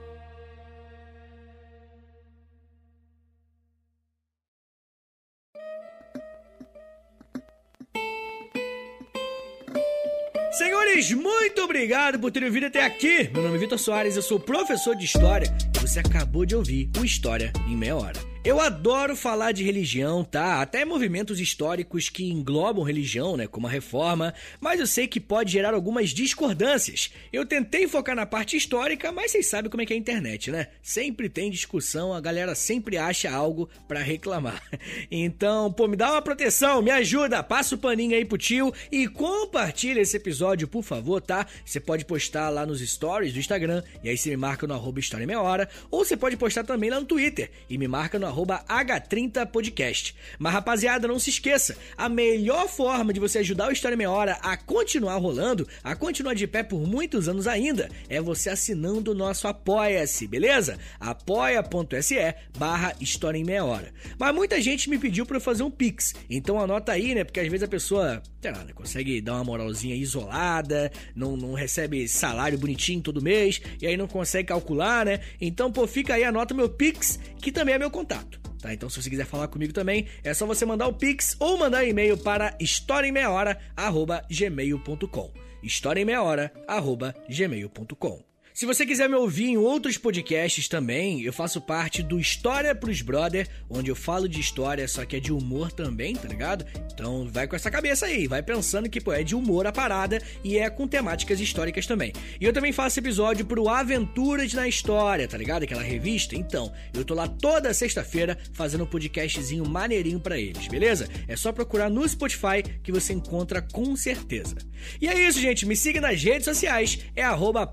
Senhores, 10.56 11.10
muito 11.10 11.62
obrigado 11.62 12.16
por 12.18 12.30
terem 12.30 12.48
vindo 12.48 12.66
até 12.66 12.84
aqui. 12.84 13.28
Meu 13.32 13.42
nome 13.42 13.56
é 13.56 13.58
Vitor 13.58 13.76
Soares, 13.76 14.14
eu 14.14 14.22
sou 14.22 14.38
professor 14.38 14.94
de 14.94 15.04
História 15.04 15.52
e 15.74 15.80
você 15.80 15.98
acabou 15.98 16.46
de 16.46 16.54
ouvir 16.54 16.88
o 16.96 17.04
História 17.04 17.52
em 17.66 17.76
Meia 17.76 17.96
Hora. 17.96 18.33
Eu 18.44 18.60
adoro 18.60 19.16
falar 19.16 19.52
de 19.52 19.64
religião, 19.64 20.22
tá? 20.22 20.60
Até 20.60 20.84
movimentos 20.84 21.40
históricos 21.40 22.10
que 22.10 22.30
englobam 22.30 22.84
religião, 22.84 23.38
né? 23.38 23.46
Como 23.46 23.66
a 23.66 23.70
reforma, 23.70 24.34
mas 24.60 24.78
eu 24.78 24.86
sei 24.86 25.08
que 25.08 25.18
pode 25.18 25.50
gerar 25.50 25.72
algumas 25.72 26.10
discordâncias. 26.10 27.10
Eu 27.32 27.46
tentei 27.46 27.88
focar 27.88 28.14
na 28.14 28.26
parte 28.26 28.54
histórica, 28.54 29.10
mas 29.10 29.30
vocês 29.30 29.46
sabem 29.46 29.70
como 29.70 29.82
é 29.82 29.86
que 29.86 29.94
é 29.94 29.96
a 29.96 29.98
internet, 29.98 30.50
né? 30.50 30.66
Sempre 30.82 31.30
tem 31.30 31.50
discussão, 31.50 32.12
a 32.12 32.20
galera 32.20 32.54
sempre 32.54 32.98
acha 32.98 33.30
algo 33.30 33.66
para 33.88 34.00
reclamar. 34.00 34.62
Então, 35.10 35.72
pô, 35.72 35.86
me 35.86 35.96
dá 35.96 36.12
uma 36.12 36.22
proteção, 36.22 36.82
me 36.82 36.90
ajuda, 36.90 37.42
passa 37.42 37.74
o 37.74 37.78
paninho 37.78 38.14
aí 38.14 38.24
pro 38.24 38.36
tio 38.36 38.72
e 38.90 39.06
compartilha 39.06 40.00
esse 40.00 40.16
episódio, 40.16 40.68
por 40.68 40.82
favor, 40.82 41.20
tá? 41.20 41.46
Você 41.64 41.80
pode 41.80 42.04
postar 42.04 42.50
lá 42.50 42.66
nos 42.66 42.80
stories 42.80 43.32
do 43.32 43.38
Instagram, 43.38 43.82
e 44.02 44.08
aí 44.08 44.18
você 44.18 44.30
me 44.30 44.36
marca 44.36 44.66
no 44.66 44.74
arroba 44.74 45.00
História 45.00 45.26
Meia 45.26 45.40
Hora, 45.40 45.68
ou 45.90 46.04
você 46.04 46.16
pode 46.16 46.36
postar 46.36 46.64
também 46.64 46.90
lá 46.90 47.00
no 47.00 47.06
Twitter, 47.06 47.50
e 47.70 47.78
me 47.78 47.86
marca 47.86 48.18
no 48.18 48.26
H30podcast. 48.34 50.14
Mas 50.38 50.52
rapaziada, 50.52 51.08
não 51.08 51.18
se 51.18 51.30
esqueça, 51.30 51.76
a 51.96 52.08
melhor 52.08 52.68
forma 52.68 53.12
de 53.12 53.20
você 53.20 53.38
ajudar 53.38 53.68
o 53.68 53.72
História 53.72 53.96
Meia 53.96 54.10
Hora 54.10 54.38
a 54.42 54.56
continuar 54.56 55.16
rolando, 55.16 55.66
a 55.82 55.94
continuar 55.94 56.34
de 56.34 56.46
pé 56.46 56.62
por 56.62 56.80
muitos 56.86 57.28
anos 57.28 57.46
ainda, 57.46 57.88
é 58.08 58.20
você 58.20 58.50
assinando 58.50 59.12
o 59.12 59.14
nosso 59.14 59.46
Apoia-se, 59.46 60.26
beleza? 60.26 60.78
apoia.se 61.00 62.34
barra 62.58 62.94
História 63.00 63.38
em 63.38 63.44
Meia 63.44 63.64
Hora. 63.64 63.92
Mas 64.18 64.34
muita 64.34 64.60
gente 64.60 64.88
me 64.88 64.98
pediu 64.98 65.26
para 65.26 65.36
eu 65.36 65.40
fazer 65.40 65.62
um 65.62 65.70
Pix, 65.70 66.14
então 66.28 66.60
anota 66.60 66.92
aí, 66.92 67.14
né? 67.14 67.24
Porque 67.24 67.40
às 67.40 67.48
vezes 67.48 67.62
a 67.62 67.68
pessoa, 67.68 68.22
sei 68.40 68.52
lá, 68.52 68.64
né, 68.64 68.72
consegue 68.72 69.20
dar 69.20 69.34
uma 69.34 69.44
moralzinha 69.44 69.94
isolada, 69.94 70.90
não, 71.14 71.36
não 71.36 71.52
recebe 71.52 72.06
salário 72.08 72.58
bonitinho 72.58 73.00
todo 73.00 73.22
mês, 73.22 73.60
e 73.80 73.86
aí 73.86 73.96
não 73.96 74.06
consegue 74.06 74.48
calcular, 74.48 75.04
né? 75.04 75.20
Então, 75.40 75.70
pô, 75.70 75.86
fica 75.86 76.14
aí, 76.14 76.24
anota 76.24 76.54
meu 76.54 76.68
Pix, 76.68 77.18
que 77.40 77.52
também 77.52 77.74
é 77.74 77.78
meu 77.78 77.90
contato. 77.90 78.23
Tá, 78.64 78.72
então 78.72 78.88
se 78.88 79.02
você 79.02 79.10
quiser 79.10 79.26
falar 79.26 79.48
comigo 79.48 79.74
também, 79.74 80.06
é 80.22 80.32
só 80.32 80.46
você 80.46 80.64
mandar 80.64 80.86
o 80.86 80.94
Pix 80.94 81.36
ou 81.38 81.58
mandar 81.58 81.84
e-mail 81.84 82.16
para 82.16 82.56
historiaemmeiahora@gmail.com. 82.58 85.30
historiaemmeiahora@gmail.com. 85.62 88.33
Se 88.54 88.66
você 88.66 88.86
quiser 88.86 89.08
me 89.08 89.16
ouvir 89.16 89.46
em 89.46 89.56
outros 89.56 89.98
podcasts 89.98 90.68
também, 90.68 91.20
eu 91.22 91.32
faço 91.32 91.60
parte 91.60 92.04
do 92.04 92.20
História 92.20 92.72
pros 92.72 93.02
Brother, 93.02 93.48
onde 93.68 93.90
eu 93.90 93.96
falo 93.96 94.28
de 94.28 94.38
história, 94.38 94.86
só 94.86 95.04
que 95.04 95.16
é 95.16 95.18
de 95.18 95.32
humor 95.32 95.72
também, 95.72 96.14
tá 96.14 96.28
ligado? 96.28 96.64
Então 96.92 97.28
vai 97.32 97.48
com 97.48 97.56
essa 97.56 97.68
cabeça 97.68 98.06
aí, 98.06 98.28
vai 98.28 98.44
pensando 98.44 98.88
que 98.88 99.00
pô, 99.00 99.12
é 99.12 99.24
de 99.24 99.34
humor 99.34 99.66
a 99.66 99.72
parada 99.72 100.22
e 100.44 100.56
é 100.56 100.70
com 100.70 100.86
temáticas 100.86 101.40
históricas 101.40 101.84
também. 101.84 102.12
E 102.40 102.44
eu 102.44 102.52
também 102.52 102.70
faço 102.72 103.00
episódio 103.00 103.44
pro 103.44 103.68
Aventuras 103.68 104.54
na 104.54 104.68
História, 104.68 105.26
tá 105.26 105.36
ligado? 105.36 105.64
Aquela 105.64 105.82
revista. 105.82 106.36
Então, 106.36 106.72
eu 106.94 107.04
tô 107.04 107.12
lá 107.12 107.26
toda 107.26 107.74
sexta-feira 107.74 108.38
fazendo 108.52 108.84
um 108.84 108.86
podcastzinho 108.86 109.68
maneirinho 109.68 110.20
para 110.20 110.38
eles, 110.38 110.68
beleza? 110.68 111.08
É 111.26 111.34
só 111.34 111.50
procurar 111.50 111.90
no 111.90 112.08
Spotify 112.08 112.62
que 112.84 112.92
você 112.92 113.14
encontra 113.14 113.60
com 113.60 113.96
certeza. 113.96 114.58
E 115.00 115.08
é 115.08 115.26
isso, 115.26 115.40
gente. 115.40 115.66
Me 115.66 115.74
siga 115.74 116.00
nas 116.00 116.22
redes 116.22 116.44
sociais, 116.44 117.00
é 117.16 117.22
arroba 117.24 117.66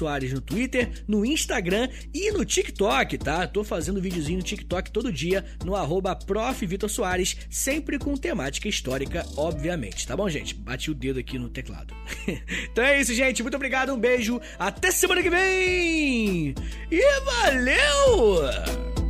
Soares 0.00 0.32
no 0.32 0.40
Twitter, 0.40 1.04
no 1.06 1.26
Instagram 1.26 1.90
e 2.14 2.32
no 2.32 2.42
TikTok, 2.42 3.18
tá? 3.18 3.46
Tô 3.46 3.62
fazendo 3.62 4.00
videozinho 4.00 4.38
no 4.38 4.44
TikTok 4.44 4.90
todo 4.90 5.12
dia 5.12 5.44
no 5.62 5.76
arroba 5.76 6.18
Soares, 6.88 7.36
sempre 7.50 7.98
com 7.98 8.16
temática 8.16 8.66
histórica, 8.66 9.26
obviamente, 9.36 10.06
tá 10.06 10.16
bom, 10.16 10.26
gente? 10.30 10.54
Bati 10.54 10.90
o 10.90 10.94
dedo 10.94 11.18
aqui 11.18 11.38
no 11.38 11.50
teclado. 11.50 11.94
então 12.72 12.82
é 12.82 12.98
isso, 12.98 13.12
gente. 13.12 13.42
Muito 13.42 13.56
obrigado, 13.56 13.92
um 13.92 14.00
beijo, 14.00 14.40
até 14.58 14.90
semana 14.90 15.22
que 15.22 15.28
vem! 15.28 16.54
E 16.90 17.20
valeu! 17.20 19.09